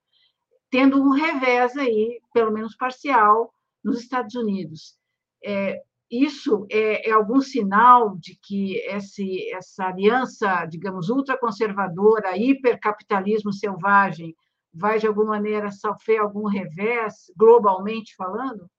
[0.69, 3.53] tendo um revés aí, pelo menos parcial,
[3.84, 4.97] nos Estados Unidos.
[5.43, 14.36] É, isso é, é, algum sinal de que esse, essa aliança, digamos, ultraconservadora, hipercapitalismo selvagem,
[14.74, 18.70] vai, de alguma maneira, sofrer algum revés, globalmente falando?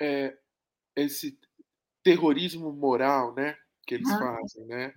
[0.00, 0.36] É,
[0.94, 1.38] esse
[2.02, 3.56] terrorismo moral né,
[3.86, 4.18] que eles ah.
[4.18, 4.94] fazem, né?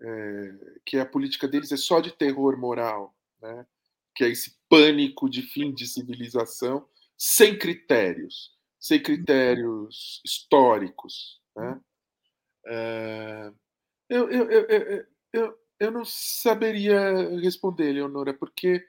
[0.00, 3.66] É, que a política deles é só de terror moral, né?
[4.14, 11.40] que é esse pânico de fim de civilização sem critérios, sem critérios históricos.
[11.54, 11.80] Né?
[12.66, 13.52] É,
[14.08, 18.86] eu, eu, eu, eu, eu não saberia responder, Leonora, porque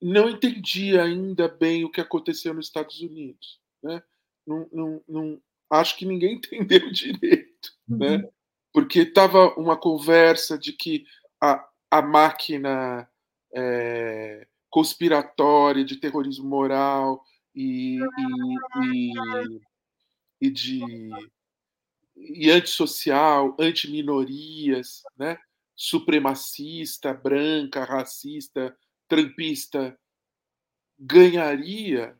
[0.00, 3.58] não entendi ainda bem o que aconteceu nos Estados Unidos.
[3.82, 4.02] Né?
[4.46, 8.10] Não, não, não, acho que ninguém entendeu direito, né?
[8.10, 8.18] uhum.
[8.18, 8.28] né?
[8.74, 11.06] porque estava uma conversa de que
[11.40, 13.08] a, a máquina
[13.54, 17.24] é, conspiratória de terrorismo moral
[17.54, 19.60] e, e, e,
[20.42, 20.82] e de
[22.20, 25.38] e antissocial, anti-minorias, né?
[25.76, 28.76] supremacista, branca, racista,
[29.08, 29.98] trampista,
[30.98, 32.18] ganharia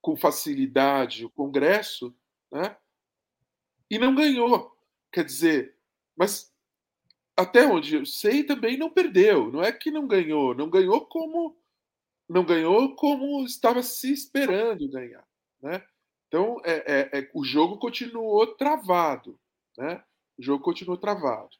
[0.00, 2.14] com facilidade o Congresso,
[2.50, 2.76] né?
[3.90, 4.76] e não ganhou.
[5.12, 5.76] Quer dizer,
[6.16, 6.52] mas
[7.36, 9.50] até onde eu sei também não perdeu.
[9.50, 11.56] Não é que não ganhou, não ganhou como
[12.28, 15.26] não ganhou como estava se esperando ganhar,
[15.60, 15.84] né?
[16.30, 19.36] Então, é, é, é, o jogo continuou travado,
[19.76, 20.00] né?
[20.38, 21.50] O jogo continuou travado.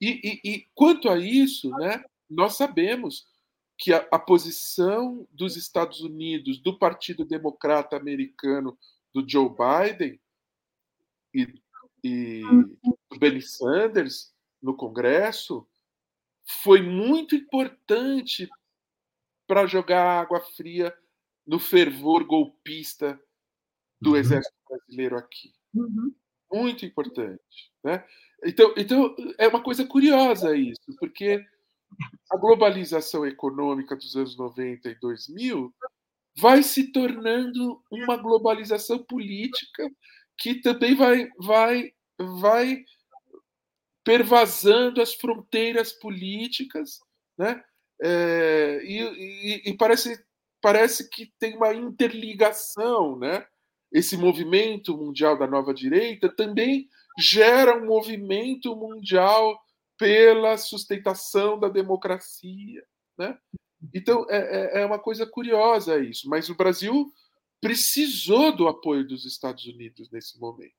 [0.00, 2.04] E, e, e quanto a isso, né?
[2.28, 3.28] Nós sabemos
[3.78, 8.76] que a, a, posição dos Estados Unidos, do Partido Democrata Americano,
[9.14, 10.20] do Joe Biden
[11.32, 11.46] e,
[12.02, 12.40] e
[13.08, 15.64] do Bernie Sanders no Congresso
[16.64, 18.48] foi muito importante
[19.46, 20.92] para jogar água fria
[21.46, 23.20] no fervor golpista
[24.00, 24.16] do uhum.
[24.16, 25.52] exército brasileiro aqui.
[25.74, 26.14] Uhum.
[26.52, 27.72] Muito importante.
[27.84, 28.04] Né?
[28.44, 31.44] Então, então, é uma coisa curiosa isso, porque
[32.30, 35.74] a globalização econômica dos anos 90 e 2000
[36.38, 39.90] vai se tornando uma globalização política
[40.38, 42.84] que também vai, vai, vai
[44.02, 47.00] pervasando as fronteiras políticas,
[47.36, 47.62] né?
[48.02, 50.24] É, e, e, e, parece,
[50.62, 53.46] parece que tem uma interligação, né?
[53.92, 56.88] Esse movimento mundial da nova direita também
[57.18, 59.60] gera um movimento mundial
[59.98, 62.82] pela sustentação da democracia,
[63.18, 63.36] né?
[63.94, 67.12] Então é, é, é uma coisa curiosa isso, mas o Brasil
[67.60, 70.72] precisou do apoio dos Estados Unidos nesse momento,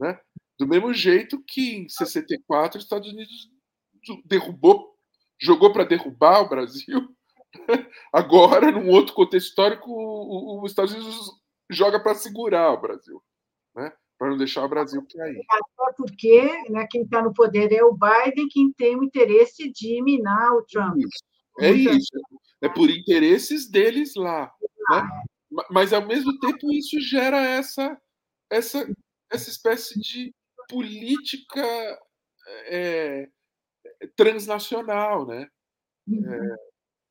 [0.00, 0.18] né?
[0.58, 3.50] Do mesmo jeito que em 64 os Estados Unidos
[4.24, 4.90] derrubou
[5.40, 7.08] jogou para derrubar o Brasil.
[8.12, 11.30] Agora, num outro contexto histórico, os Estados Unidos
[11.70, 13.22] joga para segurar o Brasil,
[13.74, 13.92] né?
[14.20, 15.40] para não deixar o Brasil cair.
[15.48, 20.02] Até porque né, quem está no poder é o Biden, quem tem o interesse de
[20.02, 20.98] minar o Trump.
[20.98, 21.24] Isso.
[21.58, 22.20] É isso.
[22.60, 24.52] É por interesses deles lá.
[24.90, 25.24] Né?
[25.70, 27.98] Mas, ao mesmo tempo, isso gera essa,
[28.50, 28.86] essa,
[29.30, 30.34] essa espécie de
[30.68, 31.64] política
[32.66, 33.28] é,
[34.14, 35.48] transnacional, né?
[36.06, 36.34] Uhum.
[36.34, 36.56] É,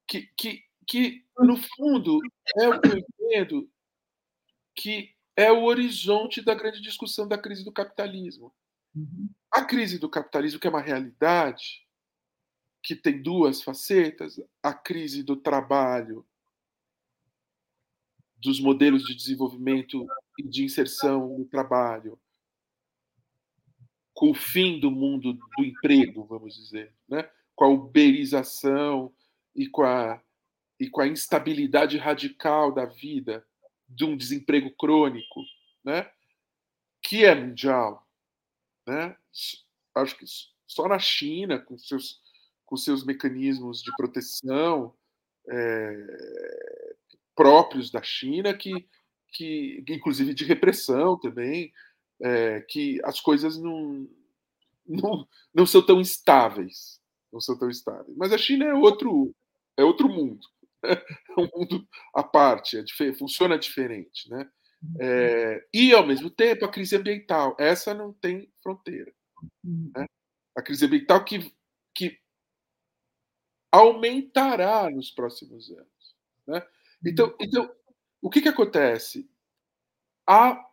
[0.07, 2.19] que, que, que, no fundo,
[2.57, 3.69] é o que eu entendo
[4.79, 8.53] que é o horizonte da grande discussão da crise do capitalismo.
[8.95, 9.29] Uhum.
[9.51, 11.85] A crise do capitalismo, que é uma realidade,
[12.81, 16.25] que tem duas facetas: a crise do trabalho,
[18.37, 20.07] dos modelos de desenvolvimento
[20.37, 22.17] e de inserção no trabalho,
[24.13, 27.29] com o fim do mundo do emprego, vamos dizer, né?
[27.53, 29.13] com a uberização
[29.53, 30.21] e com a,
[30.79, 33.45] e com a instabilidade radical da vida,
[33.89, 35.41] de um desemprego crônico,
[35.83, 36.09] né?
[37.01, 38.07] que é mundial.
[38.87, 39.15] Né?
[39.95, 40.25] Acho que
[40.67, 42.21] só na China, com seus,
[42.65, 44.93] com seus mecanismos de proteção
[45.49, 46.95] é,
[47.35, 48.87] próprios da China, que,
[49.33, 51.73] que, inclusive de repressão também,
[52.21, 54.07] é, que as coisas não,
[54.85, 56.99] não, não são tão estáveis.
[57.31, 58.15] Não são tão estáveis.
[58.17, 59.33] Mas a China é outro,
[59.77, 60.45] é outro mundo.
[61.37, 64.29] É um mundo à parte, é diferente, funciona diferente.
[64.29, 64.49] Né?
[64.99, 67.55] É, e, ao mesmo tempo, a crise ambiental.
[67.59, 69.13] Essa não tem fronteira.
[69.63, 70.05] Né?
[70.55, 71.53] A crise ambiental que,
[71.93, 72.19] que
[73.71, 76.15] aumentará nos próximos anos.
[76.47, 76.65] Né?
[77.05, 77.73] Então, então,
[78.21, 79.29] o que, que acontece?
[80.27, 80.65] Há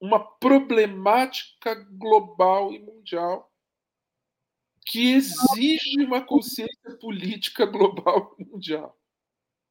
[0.00, 3.50] uma problemática global e mundial
[4.86, 8.96] que exige uma consciência política global e mundial.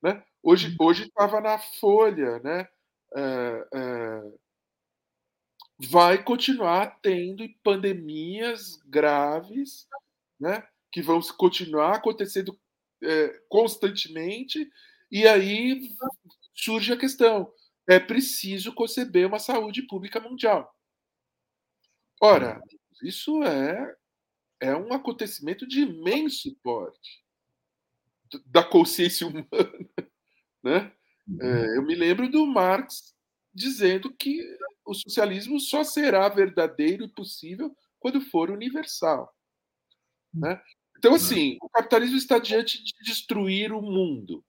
[0.06, 0.24] Né?
[0.44, 2.68] Hoje hoje estava na Folha, né?
[3.16, 4.34] É, é,
[5.80, 9.88] vai continuar tendo pandemias graves,
[10.40, 10.64] né?
[10.92, 12.56] Que vão continuar acontecendo
[13.02, 14.70] é, constantemente
[15.10, 15.90] e aí
[16.54, 17.52] surge a questão:
[17.90, 20.72] é preciso conceber uma saúde pública mundial.
[22.22, 22.62] Ora,
[23.02, 23.96] isso é,
[24.60, 27.26] é um acontecimento de imenso porte
[28.46, 29.48] da consciência humana.
[30.66, 30.92] Né?
[31.40, 33.16] É, eu me lembro do Marx
[33.54, 34.42] dizendo que
[34.86, 39.34] o socialismo só será verdadeiro e possível quando for universal.
[40.34, 40.62] Né?
[40.98, 44.44] Então, assim, o capitalismo está diante de destruir o mundo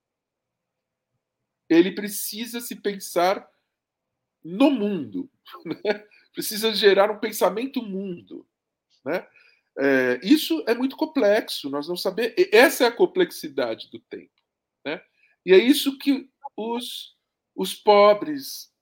[1.69, 3.47] ele precisa se pensar
[4.43, 5.31] no mundo,
[5.65, 6.05] né?
[6.33, 8.47] precisa gerar um pensamento mundo.
[9.05, 9.27] Né?
[9.79, 12.35] É, isso é muito complexo, nós não sabemos.
[12.53, 14.33] Essa é a complexidade do tempo.
[14.85, 15.03] Né?
[15.47, 17.17] E é isso que os,
[17.55, 18.73] os pobres,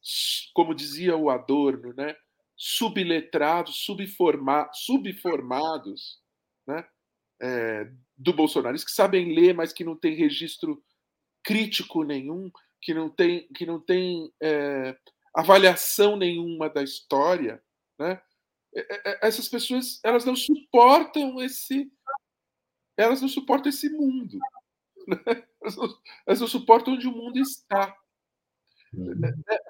[0.55, 2.17] como dizia o Adorno, né?
[2.57, 6.23] subletrados, subforma, subformados
[6.67, 6.89] né?
[7.43, 10.83] É, do Bolsonaro, que sabem ler, mas que não têm registro
[11.45, 12.51] crítico nenhum,
[12.81, 14.97] que não tem, que não tem é,
[15.35, 17.63] avaliação nenhuma da história,
[17.99, 18.23] né?
[19.23, 21.93] essas pessoas elas não suportam esse
[22.97, 24.37] elas não suportam esse mundo
[25.27, 25.45] né?
[26.27, 27.95] elas não, suportam onde o mundo está.
[28.93, 29.15] Uhum.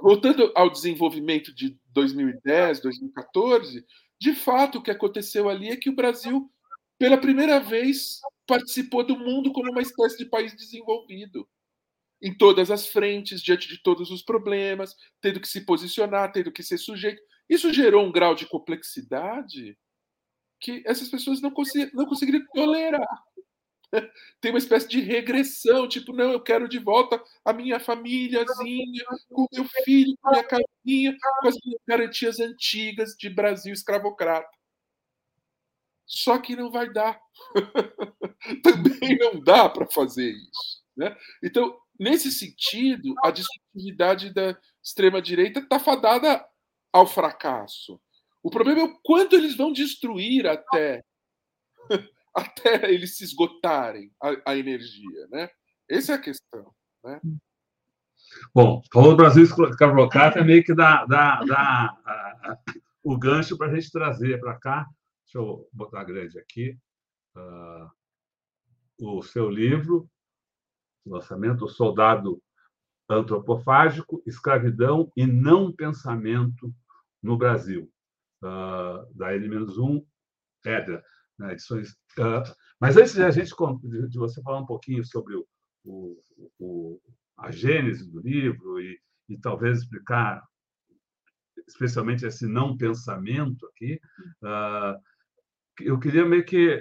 [0.00, 3.84] Voltando ao desenvolvimento de 2010, 2014,
[4.20, 6.50] de fato o que aconteceu ali é que o Brasil,
[6.98, 11.48] pela primeira vez, participou do mundo como uma espécie de país desenvolvido
[12.20, 16.62] em todas as frentes, diante de todos os problemas, tendo que se posicionar, tendo que
[16.62, 17.22] ser sujeito.
[17.48, 19.76] Isso gerou um grau de complexidade
[20.58, 23.06] que essas pessoas não, consegui, não conseguiriam tolerar.
[24.40, 29.46] Tem uma espécie de regressão, tipo, não, eu quero de volta a minha famíliazinha, com
[29.52, 34.48] meu filho, com minha casinha, com as minhas garantias antigas de Brasil escravocrata.
[36.06, 37.18] Só que não vai dar.
[38.62, 40.84] Também não dá para fazer isso.
[40.96, 41.16] Né?
[41.42, 46.44] Então, Nesse sentido, a discutividade da extrema-direita está fadada
[46.92, 48.00] ao fracasso.
[48.42, 51.04] O problema é o quanto eles vão destruir até,
[52.36, 55.28] até eles se esgotarem a, a energia.
[55.30, 55.48] Né?
[55.88, 56.74] Essa é a questão.
[57.04, 57.20] Né?
[58.54, 62.58] Bom, falou do Brasil escravocrata, é meio que dá, dá, dá a, a,
[63.02, 64.86] o gancho para a gente trazer para cá.
[65.24, 66.78] Deixa eu botar grande aqui.
[67.36, 67.90] Uh,
[68.98, 70.08] o seu livro,
[71.04, 72.42] lançamento, o soldado
[73.08, 76.74] antropofágico, escravidão e não pensamento
[77.22, 77.90] no Brasil,
[78.42, 80.04] uh, da N-1,
[80.64, 81.04] Edra,
[81.38, 81.90] né, edições.
[82.18, 82.42] Uh,
[82.80, 85.46] mas antes de a gente de você falar um pouquinho sobre o,
[85.84, 86.18] o,
[86.58, 87.00] o
[87.36, 90.42] a gênese do livro e, e talvez explicar
[91.66, 94.00] especialmente esse não pensamento aqui,
[94.42, 95.00] uh,
[95.80, 96.80] eu queria meio que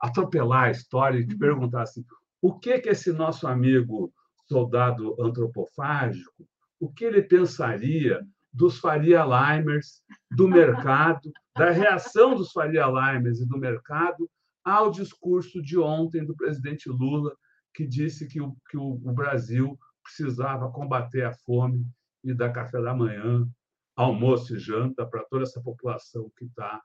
[0.00, 2.04] atropelar a história e te perguntar assim,
[2.42, 4.12] o que que esse nosso amigo
[4.48, 6.46] soldado antropofágico,
[6.78, 8.20] o que ele pensaria
[8.52, 14.30] dos Faria Limers, do mercado, da reação dos Faria Limers e do mercado
[14.64, 17.36] ao discurso de ontem do presidente Lula,
[17.72, 21.86] que disse que o, que o, Brasil precisava combater a fome
[22.24, 23.48] e dar café da manhã,
[23.94, 26.82] almoço e janta para toda essa população que está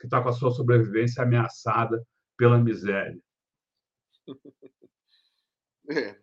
[0.00, 2.04] que tá com a sua sobrevivência ameaçada
[2.36, 3.20] pela miséria.
[5.90, 6.20] É.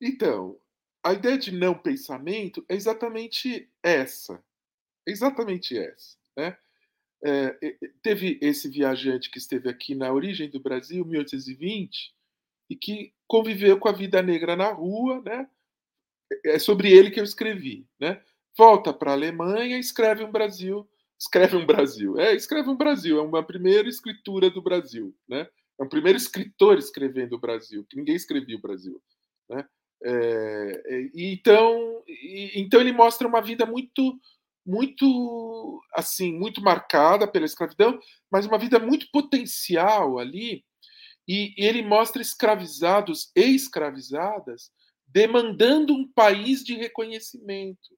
[0.00, 0.58] Então,
[1.04, 4.42] a ideia de não pensamento é exatamente essa.
[5.06, 6.16] É exatamente essa.
[6.38, 6.56] Né?
[7.24, 7.58] É,
[8.00, 12.14] teve esse viajante que esteve aqui na origem do Brasil, 1820,
[12.70, 15.48] e que conviveu com a vida negra na rua, né?
[16.44, 18.22] É sobre ele que eu escrevi, né?
[18.56, 23.22] Volta para a Alemanha, escreve um Brasil, escreve um Brasil, é, escreve um Brasil, é
[23.22, 25.48] uma primeira escritura do Brasil, né?
[25.80, 29.00] É o primeiro escritor escrevendo o Brasil, que ninguém escrevia o Brasil.
[29.48, 29.64] Né?
[30.04, 32.02] É, é então,
[32.54, 34.20] então ele mostra uma vida muito,
[34.68, 37.98] muito assim, muito marcada pela escravidão,
[38.30, 40.62] mas uma vida muito potencial ali.
[41.26, 44.70] E, ele mostra escravizados e escravizadas
[45.06, 47.96] demandando um país de reconhecimento.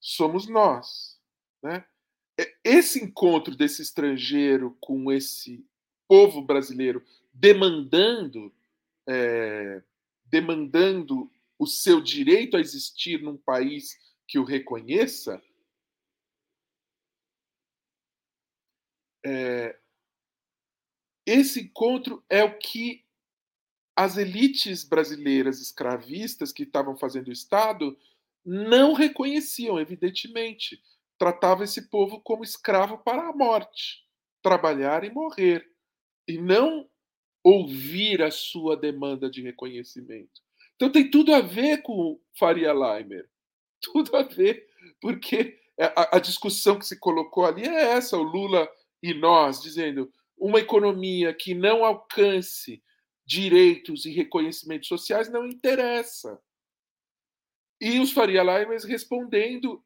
[0.00, 1.20] Somos nós,
[1.62, 1.84] né?
[2.64, 5.64] Esse encontro desse estrangeiro com esse
[6.08, 8.52] povo brasileiro demandando
[9.06, 9.82] é,
[10.24, 15.42] demandando o seu direito a existir num país que o reconheça,
[19.24, 19.78] é,
[21.26, 23.04] esse encontro é o que
[23.96, 27.96] as elites brasileiras escravistas que estavam fazendo o Estado
[28.44, 30.82] não reconheciam, evidentemente.
[31.16, 34.04] Tratavam esse povo como escravo para a morte,
[34.42, 35.66] trabalhar e morrer
[36.26, 36.88] e não
[37.42, 40.42] ouvir a sua demanda de reconhecimento.
[40.74, 43.28] Então tem tudo a ver com Faria Leimer.
[43.92, 44.68] Tudo a ver,
[45.00, 48.68] porque a, a discussão que se colocou ali é essa: o Lula
[49.02, 52.82] e nós dizendo uma economia que não alcance
[53.26, 56.40] direitos e reconhecimentos sociais não interessa.
[57.80, 59.84] E os Faria Limers respondendo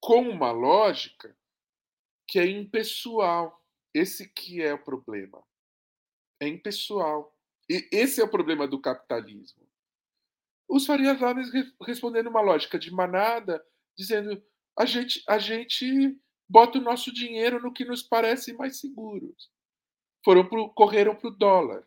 [0.00, 1.36] com uma lógica
[2.26, 3.62] que é impessoal.
[3.92, 5.42] Esse que é o problema.
[6.40, 7.36] É impessoal.
[7.68, 9.67] E esse é o problema do capitalismo.
[10.68, 11.50] Os Farias Lames
[11.86, 13.64] respondendo uma lógica de manada,
[13.96, 14.42] dizendo
[14.78, 16.16] a gente, a gente
[16.48, 19.34] bota o nosso dinheiro no que nos parece mais seguro.
[20.24, 21.86] Foram pro, correram para o dólar.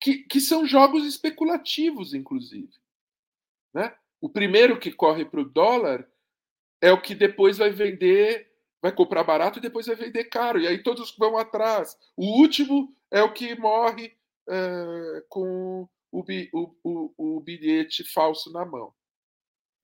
[0.00, 2.72] Que, que são jogos especulativos, inclusive.
[3.74, 3.96] Né?
[4.20, 6.08] O primeiro que corre para o dólar
[6.80, 8.54] é o que depois vai vender
[8.84, 10.60] vai comprar barato e depois vai vender caro.
[10.60, 11.96] E aí todos vão atrás.
[12.14, 14.14] O último é o que morre
[14.46, 18.94] é, com o, o, o, o, bilhete falso na mão.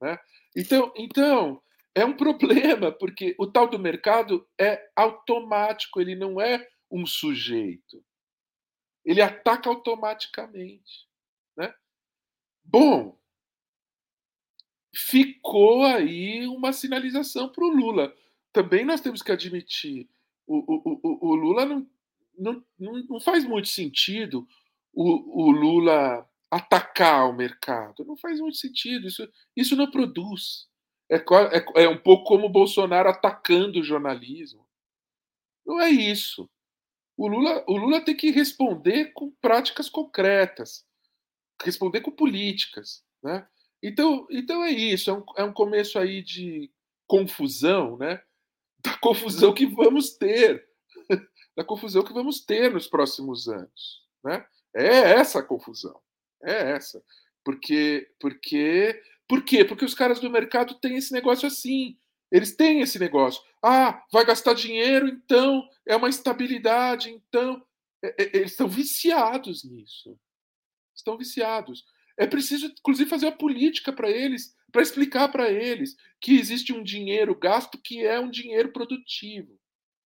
[0.01, 0.17] Né?
[0.55, 1.61] Então, então,
[1.93, 8.03] é um problema, porque o tal do mercado é automático, ele não é um sujeito.
[9.03, 11.09] Ele ataca automaticamente.
[11.57, 11.73] Né?
[12.63, 13.19] Bom,
[14.95, 18.15] ficou aí uma sinalização para o Lula.
[18.53, 20.09] Também nós temos que admitir,
[20.47, 21.89] o, o, o, o Lula não,
[22.37, 24.47] não, não faz muito sentido
[24.93, 28.03] o, o Lula atacar o mercado.
[28.05, 29.07] Não faz muito sentido.
[29.07, 30.67] Isso, isso não produz.
[31.09, 34.67] É, é, é um pouco como o Bolsonaro atacando o jornalismo.
[35.65, 36.49] Não é isso.
[37.17, 40.85] O Lula, o Lula tem que responder com práticas concretas,
[41.63, 43.03] responder com políticas.
[43.23, 43.47] Né?
[43.81, 45.09] Então, então é isso.
[45.09, 46.71] É um, é um começo aí de
[47.07, 48.21] confusão, né?
[48.83, 50.67] da confusão que vamos ter,
[51.55, 54.01] da confusão que vamos ter nos próximos anos.
[54.23, 54.45] Né?
[54.75, 55.99] É essa a confusão.
[56.43, 57.03] É essa.
[57.43, 59.65] Porque, porque, por quê?
[59.65, 61.97] Porque os caras do mercado têm esse negócio assim.
[62.31, 63.41] Eles têm esse negócio.
[63.61, 67.63] Ah, vai gastar dinheiro, então é uma instabilidade, então.
[68.03, 70.17] É, é, eles estão viciados nisso.
[70.95, 71.83] Estão viciados.
[72.17, 76.83] É preciso, inclusive, fazer uma política para eles, para explicar para eles que existe um
[76.83, 79.59] dinheiro gasto que é um dinheiro produtivo.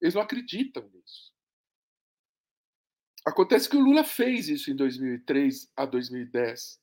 [0.02, 1.31] Eles não acreditam nisso.
[3.26, 6.80] Acontece que o Lula fez isso em 2003 a 2010.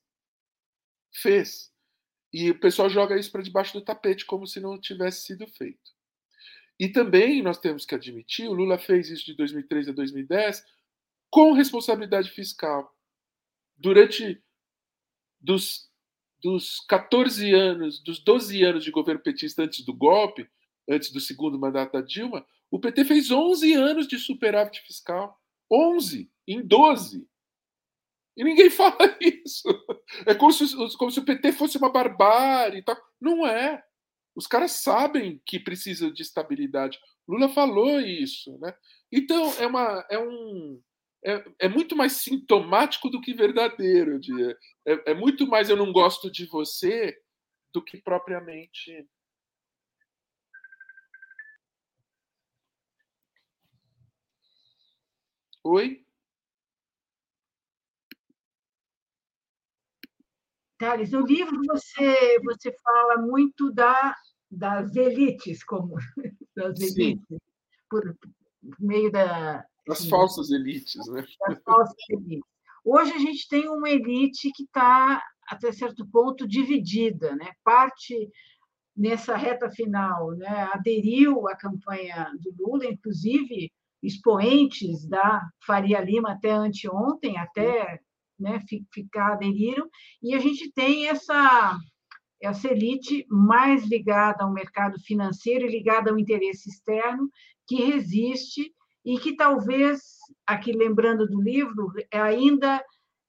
[1.15, 1.73] Fez.
[2.32, 5.98] E o pessoal joga isso para debaixo do tapete, como se não tivesse sido feito.
[6.78, 10.65] E também nós temos que admitir, o Lula fez isso de 2003 a 2010
[11.31, 12.94] com responsabilidade fiscal.
[13.77, 14.43] Durante
[15.40, 15.90] dos,
[16.43, 20.48] dos 14 anos, dos 12 anos de governo petista antes do golpe,
[20.89, 25.38] antes do segundo mandato da Dilma, o PT fez 11 anos de superávit fiscal.
[25.70, 27.28] 11 em 12.
[28.36, 29.69] E ninguém fala isso.
[30.27, 32.82] É como se, como se o PT fosse uma barbárie.
[32.82, 32.97] Tal.
[33.20, 33.82] Não é.
[34.35, 36.99] Os caras sabem que precisam de estabilidade.
[37.27, 38.57] Lula falou isso.
[38.59, 38.73] Né?
[39.11, 40.81] Então, é, uma, é, um,
[41.24, 44.20] é, é muito mais sintomático do que verdadeiro.
[44.86, 47.20] É, é muito mais eu não gosto de você
[47.74, 49.07] do que propriamente
[55.70, 56.03] Oi?
[60.78, 64.16] Thales, no livro você, você fala muito da,
[64.51, 65.95] das elites, como
[66.57, 67.39] das elites,
[67.90, 68.35] por, por,
[68.78, 69.62] meio da.
[69.86, 71.27] Das falsas elites, né?
[71.47, 72.40] Das falsas elites.
[72.82, 77.53] Hoje a gente tem uma elite que está, até certo ponto, dividida, né?
[77.62, 78.31] Parte
[78.97, 80.70] nessa reta final, né?
[80.73, 83.70] aderiu à campanha do Lula, inclusive
[84.03, 88.01] expoentes da Faria Lima até anteontem, até
[88.39, 88.62] né,
[88.93, 89.89] ficar aderiram,
[90.23, 91.77] e a gente tem essa,
[92.41, 97.29] essa elite mais ligada ao mercado financeiro e ligada ao interesse externo,
[97.66, 98.73] que resiste
[99.05, 100.01] e que talvez,
[100.47, 102.83] aqui lembrando do livro, ainda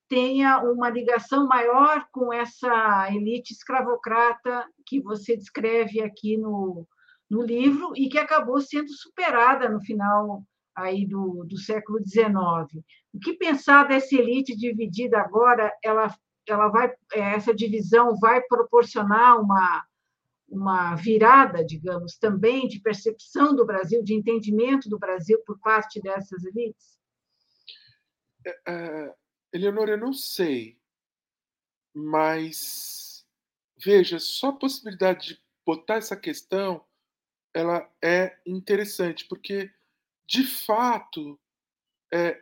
[0.07, 6.87] tenha uma ligação maior com essa elite escravocrata que você descreve aqui no,
[7.29, 10.43] no livro e que acabou sendo superada no final
[10.81, 12.83] aí do, do século XIX.
[13.13, 15.71] O que pensar dessa elite dividida agora?
[15.83, 16.13] Ela,
[16.47, 19.85] ela vai, é, essa divisão vai proporcionar uma,
[20.47, 26.43] uma virada, digamos, também de percepção do Brasil, de entendimento do Brasil por parte dessas
[26.43, 26.97] elites?
[28.45, 29.13] É, é
[29.51, 30.77] Eleonora, eu não sei,
[31.91, 33.25] mas
[33.77, 36.85] veja, só a possibilidade de botar essa questão,
[37.53, 39.71] ela é interessante, porque
[40.29, 41.39] de fato,
[42.13, 42.39] é,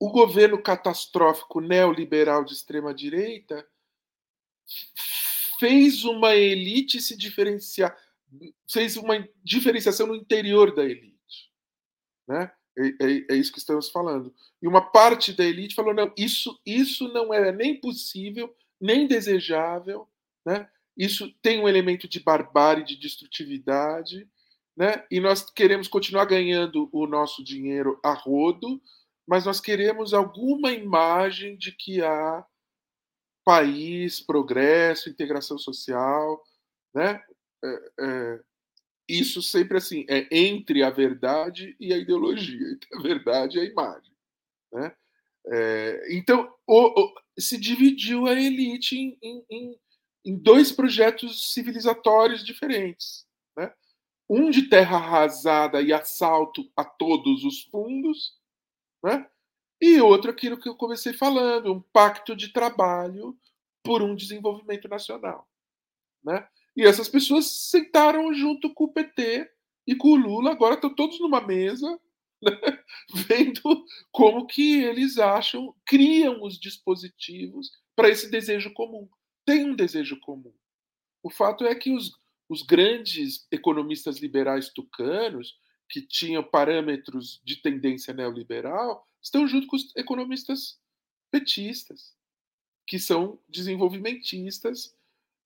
[0.00, 3.68] o governo catastrófico neoliberal de extrema-direita
[5.60, 7.94] fez uma elite se diferenciar,
[8.66, 11.52] fez uma diferenciação no interior da elite.
[12.26, 12.50] Né?
[12.76, 14.34] É, é, é, isso que estamos falando.
[14.62, 20.08] E uma parte da elite falou: não, isso, isso não é nem possível, nem desejável.
[20.44, 20.68] Né?
[20.96, 24.26] Isso tem um elemento de barbárie, de destrutividade,
[24.76, 25.04] né?
[25.10, 28.80] E nós queremos continuar ganhando o nosso dinheiro a rodo,
[29.26, 32.44] mas nós queremos alguma imagem de que há
[33.44, 36.42] país, progresso, integração social,
[36.94, 37.22] né?
[37.62, 38.40] É, é,
[39.08, 43.64] isso sempre assim é entre a verdade e a ideologia, entre a verdade e a
[43.64, 44.12] imagem,
[44.72, 44.94] né?
[45.46, 49.78] É, então o, o, se dividiu a elite em, em,
[50.24, 53.26] em dois projetos civilizatórios diferentes
[54.28, 58.38] um de terra arrasada e assalto a todos os fundos,
[59.02, 59.28] né?
[59.80, 63.36] e outro aquilo que eu comecei falando, um pacto de trabalho
[63.82, 65.48] por um desenvolvimento nacional.
[66.24, 66.46] Né?
[66.76, 69.50] E essas pessoas sentaram junto com o PT
[69.86, 72.00] e com o Lula, agora estão todos numa mesa
[72.44, 72.50] né?
[73.28, 79.08] vendo como que eles acham, criam os dispositivos para esse desejo comum.
[79.44, 80.52] Tem um desejo comum.
[81.22, 82.12] O fato é que os,
[82.48, 85.58] os grandes economistas liberais tucanos,
[85.88, 90.78] que tinham parâmetros de tendência neoliberal, estão junto com os economistas
[91.30, 92.14] petistas,
[92.86, 94.94] que são desenvolvimentistas,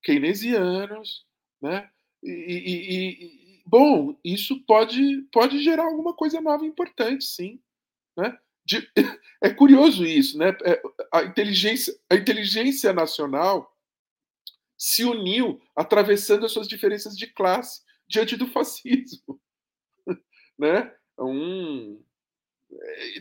[0.02, 1.26] keynesianos,
[1.60, 1.90] né?
[2.22, 7.60] E, e, e, bom, isso pode, pode gerar alguma coisa nova importante, sim.
[8.16, 8.36] Né?
[8.64, 8.88] De,
[9.40, 10.56] é curioso isso, né?
[10.64, 13.72] É, a inteligência, a inteligência nacional
[14.78, 19.40] se uniu atravessando as suas diferenças de classe diante do fascismo,
[20.56, 20.94] né?
[21.18, 22.00] Um,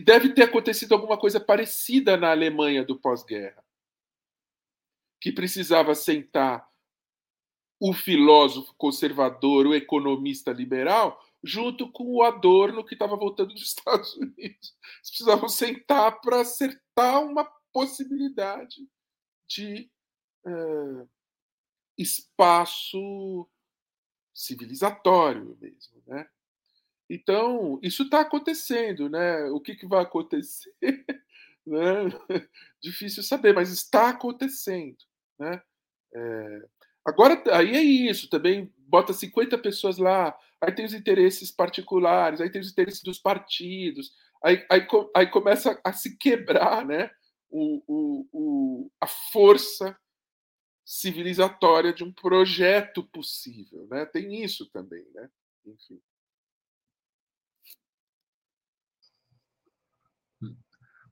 [0.04, 3.64] deve ter acontecido alguma coisa parecida na Alemanha do pós-guerra,
[5.20, 6.70] que precisava sentar
[7.80, 14.16] o filósofo conservador, o economista liberal, junto com o Adorno que estava voltando dos Estados
[14.16, 14.38] Unidos.
[14.44, 18.88] Eles precisavam sentar para acertar uma possibilidade
[19.48, 19.90] de
[20.46, 21.08] é,
[21.98, 23.48] espaço
[24.34, 26.28] civilizatório mesmo, né?
[27.10, 29.45] Então, isso está acontecendo, né?
[29.45, 30.74] O que, que vai acontecer?
[31.65, 32.10] né?
[32.82, 34.98] Difícil saber, mas está acontecendo,
[35.40, 35.61] né?
[36.14, 36.61] É...
[37.06, 42.49] Agora, aí é isso, também bota 50 pessoas lá, aí tem os interesses particulares, aí
[42.49, 44.11] tem os interesses dos partidos,
[44.44, 47.10] aí, aí, aí começa a se quebrar, né?
[47.49, 49.98] O, o, o, a força
[50.88, 54.05] civilizatória de um projeto possível, né?
[54.05, 55.30] Tem isso também, né?
[55.65, 55.99] Enfim.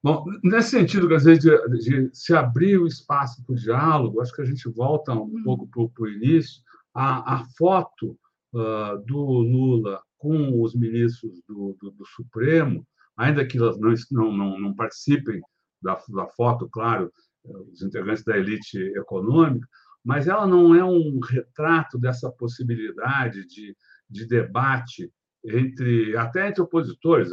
[0.02, 4.34] Bom, nesse sentido, às vezes, de, de, se abrir o espaço para o diálogo, acho
[4.34, 5.44] que a gente volta um uhum.
[5.44, 6.64] pouco para o início.
[6.94, 8.18] A, a foto
[8.54, 12.88] uh, do Lula com os ministros do, do, do, Supremo,
[13.18, 15.42] ainda que elas não, não, não participem
[15.82, 17.12] da, da foto, claro,
[17.72, 19.68] os integrantes da elite econômica,
[20.04, 23.76] mas ela não é um retrato dessa possibilidade de,
[24.10, 25.12] de debate
[25.44, 27.30] entre até entre opositores,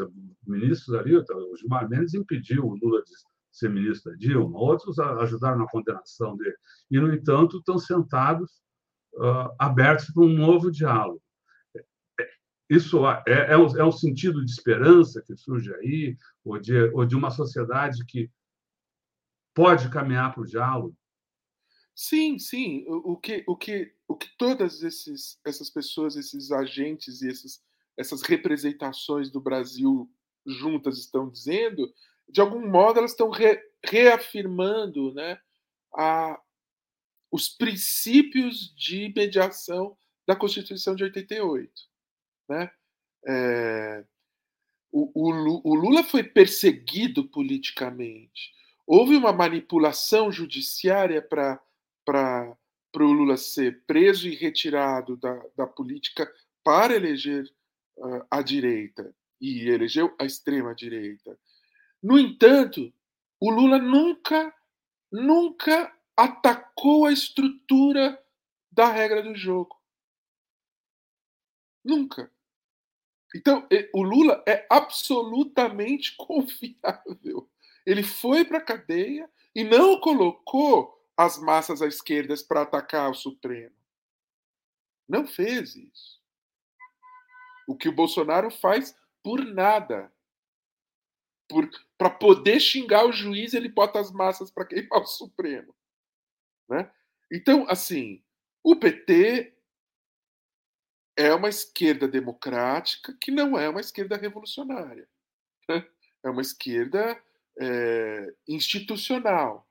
[0.47, 3.13] ministros ali, o Gilmar Mendes impediu o Lula de
[3.51, 6.57] ser ministro da Dilma, outros ajudaram na condenação dele.
[6.91, 8.51] E, no entanto, estão sentados
[9.15, 11.23] uh, abertos para um novo diálogo.
[12.69, 17.05] Isso é, é, um, é um sentido de esperança que surge aí, ou de, ou
[17.05, 18.31] de uma sociedade que
[19.55, 20.97] pode caminhar para o diálogo?
[21.95, 22.85] Sim, sim.
[22.89, 27.63] O, que, o, que, o que todas esses, essas pessoas, esses agentes e esses
[27.97, 30.11] essas representações do Brasil
[30.47, 31.93] juntas estão dizendo,
[32.29, 35.39] de algum modo elas estão re, reafirmando né,
[35.95, 36.41] a,
[37.31, 39.97] os princípios de mediação
[40.27, 41.71] da Constituição de 88.
[42.49, 42.71] Né?
[43.27, 44.05] É,
[44.91, 48.53] o, o, o Lula foi perseguido politicamente.
[48.87, 52.57] Houve uma manipulação judiciária para
[52.97, 56.31] o Lula ser preso e retirado da, da política
[56.65, 57.45] para eleger
[58.31, 61.39] a direita e elegeu a extrema direita.
[62.03, 62.93] No entanto,
[63.41, 64.55] o Lula nunca,
[65.11, 68.21] nunca atacou a estrutura
[68.71, 69.81] da regra do jogo.
[71.85, 72.33] Nunca.
[73.35, 77.51] Então, o Lula é absolutamente confiável.
[77.85, 83.15] Ele foi para a cadeia e não colocou as massas à esquerda para atacar o
[83.15, 83.75] Supremo.
[85.09, 86.21] Não fez isso.
[87.67, 90.13] O que o Bolsonaro faz por nada.
[91.99, 95.75] Para poder xingar o juiz, ele bota as massas para queimar o Supremo.
[96.69, 96.91] Né?
[97.31, 98.23] Então, assim,
[98.63, 99.55] o PT
[101.17, 105.09] é uma esquerda democrática que não é uma esquerda revolucionária.
[105.69, 105.87] Né?
[106.25, 107.23] É uma esquerda
[107.61, 109.69] é, institucional,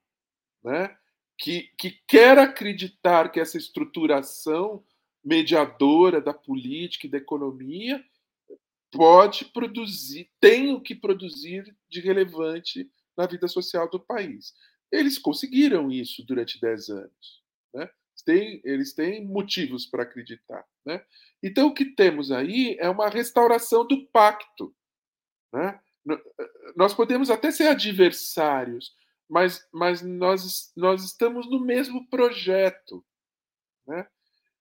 [0.63, 0.95] né?
[1.37, 4.83] que, que quer acreditar que essa estruturação
[5.23, 8.03] mediadora da política e da economia,
[8.91, 14.53] pode produzir, tem o que produzir de relevante na vida social do país.
[14.91, 17.43] Eles conseguiram isso durante 10 anos.
[17.73, 17.89] Né?
[18.25, 20.65] Tem, eles têm motivos para acreditar.
[20.85, 21.03] Né?
[21.41, 24.75] Então, o que temos aí é uma restauração do pacto.
[25.53, 25.79] Né?
[26.75, 28.95] Nós podemos até ser adversários,
[29.29, 33.05] mas, mas nós, nós estamos no mesmo projeto.
[33.87, 34.07] Né?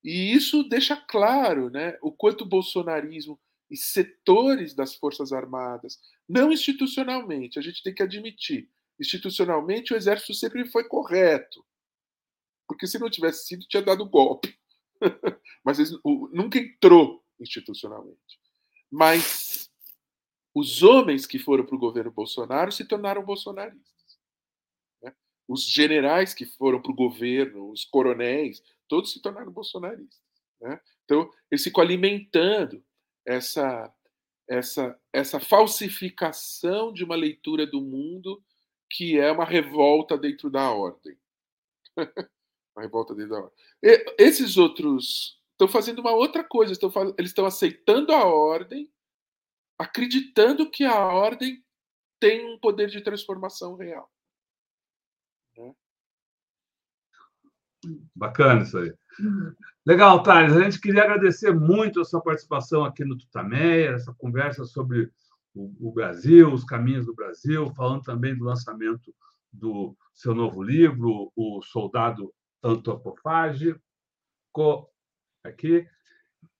[0.02, 3.40] E isso deixa claro né, o quanto o bolsonarismo
[3.70, 5.98] e setores das Forças Armadas,
[6.28, 8.68] não institucionalmente, a gente tem que admitir,
[8.98, 11.64] institucionalmente o exército sempre foi correto.
[12.66, 14.56] Porque se não tivesse sido, tinha dado golpe.
[15.64, 15.78] Mas
[16.32, 18.38] nunca entrou institucionalmente.
[18.90, 19.49] Mas
[20.54, 24.18] os homens que foram para o governo Bolsonaro se tornaram bolsonaristas.
[25.02, 25.14] Né?
[25.46, 30.20] Os generais que foram para o governo, os coronéis, todos se tornaram bolsonaristas.
[30.60, 30.80] Né?
[31.04, 32.82] Então, eles ficam alimentando
[33.24, 33.92] essa,
[34.48, 38.42] essa, essa falsificação de uma leitura do mundo
[38.88, 41.16] que é uma revolta dentro da ordem.
[42.74, 43.58] uma revolta dentro da ordem.
[43.82, 48.90] E esses outros estão fazendo uma outra coisa, estão, eles estão aceitando a ordem,
[49.80, 51.64] acreditando que a ordem
[52.20, 54.12] tem um poder de transformação real.
[55.56, 55.74] Né?
[58.14, 58.92] Bacana isso aí.
[59.18, 59.56] Uhum.
[59.86, 60.54] Legal, Thales.
[60.54, 65.10] A gente queria agradecer muito a sua participação aqui no Tutameia, essa conversa sobre
[65.54, 69.14] o, o Brasil, os caminhos do Brasil, falando também do lançamento
[69.50, 72.30] do seu novo livro, O Soldado
[72.62, 73.80] Antropofágico,
[75.42, 75.88] aqui.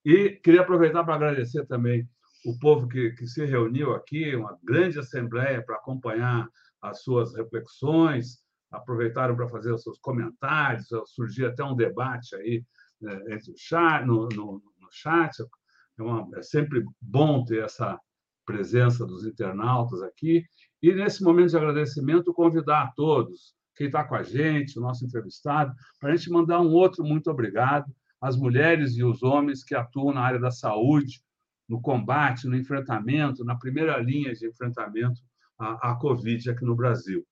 [0.07, 2.09] E queria aproveitar para agradecer também
[2.45, 6.49] o povo que, que se reuniu aqui, uma grande assembleia para acompanhar
[6.81, 8.39] as suas reflexões,
[8.71, 12.65] aproveitaram para fazer os seus comentários, surgiu até um debate aí
[13.01, 15.43] né, entre o chat, no, no, no chat.
[15.99, 17.99] É, uma, é sempre bom ter essa
[18.47, 20.45] presença dos internautas aqui.
[20.83, 25.05] E, nesse momento de agradecimento, convidar a todos, quem está com a gente, o nosso
[25.05, 27.87] entrevistado, para a gente mandar um outro muito obrigado
[28.21, 31.23] às mulheres e os homens que atuam na área da saúde,
[31.71, 35.21] no combate, no enfrentamento, na primeira linha de enfrentamento
[35.57, 37.25] à, à Covid aqui no Brasil.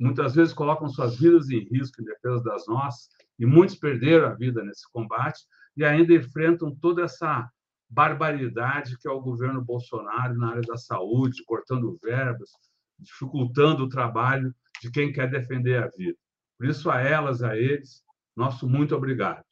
[0.00, 3.08] Muitas vezes colocam suas vidas em risco em defesa das nossas,
[3.38, 5.44] e muitos perderam a vida nesse combate
[5.76, 7.48] e ainda enfrentam toda essa
[7.88, 12.50] barbaridade que é o governo Bolsonaro na área da saúde, cortando verbas,
[12.98, 14.52] dificultando o trabalho
[14.82, 16.18] de quem quer defender a vida.
[16.58, 18.02] Por isso, a elas, a eles,
[18.34, 19.44] nosso muito obrigado.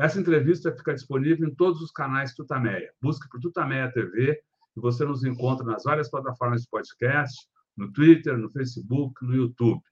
[0.00, 2.90] Essa entrevista fica disponível em todos os canais Tutameia.
[3.02, 4.42] Busque por Tutameia TV
[4.74, 7.46] e você nos encontra nas várias plataformas de podcast,
[7.76, 9.82] no Twitter, no Facebook, no YouTube.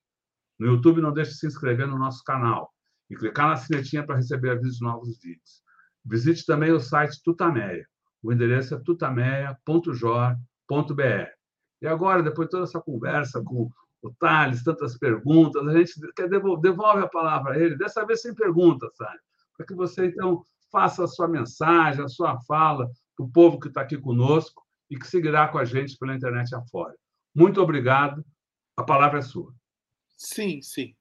[0.58, 2.72] No YouTube, não deixe de se inscrever no nosso canal
[3.10, 5.62] e clicar na sinetinha para receber avisos de novos vídeos.
[6.06, 7.86] Visite também o site Tutameia.
[8.22, 11.30] O endereço é tutameia.jor.br.
[11.82, 13.70] E agora, depois de toda essa conversa com
[14.00, 18.88] o Thales, tantas perguntas, a gente devolve a palavra a ele, dessa vez sem perguntas,
[18.96, 19.27] Thales,
[19.58, 23.66] para que você, então, faça a sua mensagem, a sua fala para o povo que
[23.66, 26.94] está aqui conosco e que seguirá com a gente pela internet afora.
[27.34, 28.24] Muito obrigado.
[28.76, 29.52] A palavra é sua.
[30.16, 30.94] Sim, sim.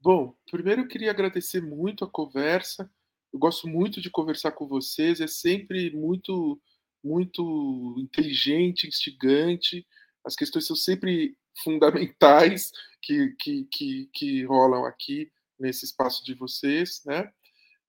[0.00, 2.88] Bom, primeiro eu queria agradecer muito a conversa.
[3.32, 6.60] Eu gosto muito de conversar com vocês, é sempre muito
[7.02, 9.86] muito inteligente, instigante.
[10.24, 12.70] As questões são sempre fundamentais
[13.02, 17.30] que, que, que, que rolam aqui nesse espaço de vocês, né?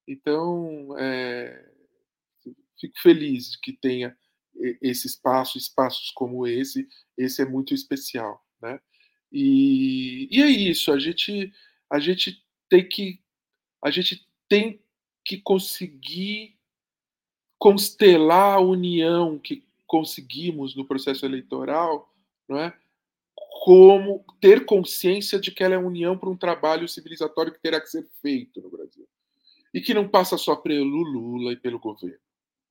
[0.06, 1.68] Então, é,
[2.78, 4.16] fico feliz que tenha
[4.80, 8.80] esse espaço, espaços como esse, esse é muito especial, né?
[9.30, 11.52] E, e é isso, a gente,
[11.90, 13.20] a gente tem que,
[13.82, 14.80] a gente tem
[15.24, 16.56] que conseguir
[17.58, 22.14] constelar a união que conseguimos no processo eleitoral,
[22.48, 22.76] não é?
[23.64, 27.88] Como ter consciência de que ela é união para um trabalho civilizatório que terá que
[27.88, 29.06] ser feito no Brasil
[29.76, 32.18] e que não passa só pelo Lula e pelo governo,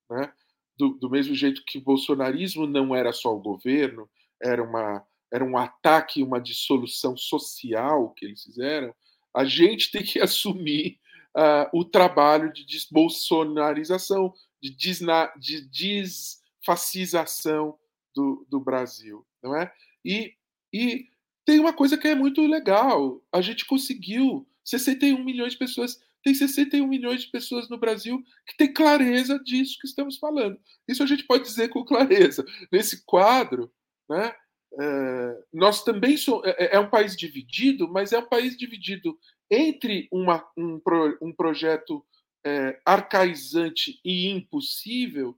[0.10, 0.34] né?
[0.76, 4.10] Do, do mesmo jeito que o bolsonarismo não era só o governo,
[4.42, 8.92] era uma era um ataque, uma dissolução social que eles fizeram.
[9.36, 11.00] A gente tem que assumir
[11.38, 17.78] uh, o trabalho de desbolsonarização, de, desna, de desfascização
[18.16, 19.72] do, do Brasil, não é?
[20.04, 20.34] E,
[20.74, 21.08] e
[21.46, 23.22] tem uma coisa que é muito legal.
[23.32, 26.04] A gente conseguiu 61 milhões de pessoas.
[26.26, 30.60] Tem 61 milhões de pessoas no Brasil que têm clareza disso que estamos falando.
[30.88, 32.44] Isso a gente pode dizer com clareza.
[32.72, 33.72] Nesse quadro,
[34.10, 34.34] né,
[34.82, 39.16] é, nós também somos, é, é, é, um país dividido, mas é um país dividido
[39.52, 42.04] entre uma, um, pro, um projeto
[42.44, 45.38] é, arcaizante e impossível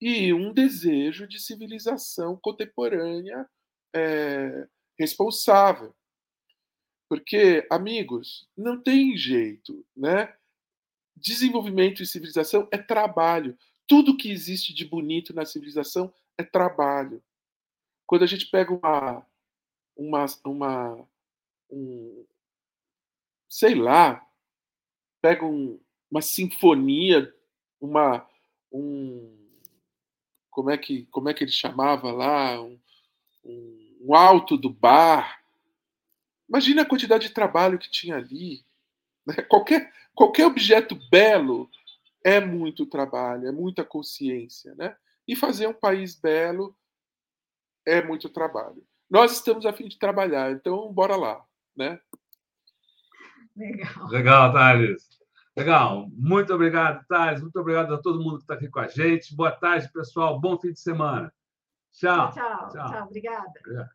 [0.00, 3.44] e um desejo de civilização contemporânea
[3.92, 5.92] é, responsável.
[7.08, 10.34] Porque, amigos, não tem jeito, né?
[11.16, 13.56] Desenvolvimento e civilização é trabalho.
[13.86, 17.22] Tudo que existe de bonito na civilização é trabalho.
[18.06, 19.26] Quando a gente pega uma,
[19.96, 21.08] uma, uma
[21.70, 22.24] um,
[23.48, 24.26] sei lá,
[25.20, 25.80] pega um,
[26.10, 27.32] uma sinfonia,
[27.80, 28.26] uma
[28.72, 29.36] um
[30.50, 32.78] como é que como é que ele chamava lá um,
[33.44, 35.37] um, um alto do bar.
[36.48, 38.64] Imagina a quantidade de trabalho que tinha ali.
[39.26, 39.34] Né?
[39.42, 41.70] Qualquer qualquer objeto belo
[42.24, 44.96] é muito trabalho, é muita consciência, né?
[45.26, 46.76] E fazer um país belo
[47.86, 48.84] é muito trabalho.
[49.08, 51.44] Nós estamos a fim de trabalhar, então bora lá,
[51.76, 52.00] né?
[53.56, 54.08] Legal.
[54.08, 55.08] Legal, Thales.
[55.56, 56.08] Legal.
[56.12, 57.42] Muito obrigado, Thales.
[57.42, 59.34] Muito obrigado a todo mundo que está aqui com a gente.
[59.34, 60.38] Boa tarde, pessoal.
[60.40, 61.32] Bom fim de semana.
[61.92, 62.32] Tchau.
[62.32, 62.90] Tchau, tchau.
[62.90, 63.06] tchau.
[63.06, 63.52] Obrigada.
[63.60, 63.90] Obrigado.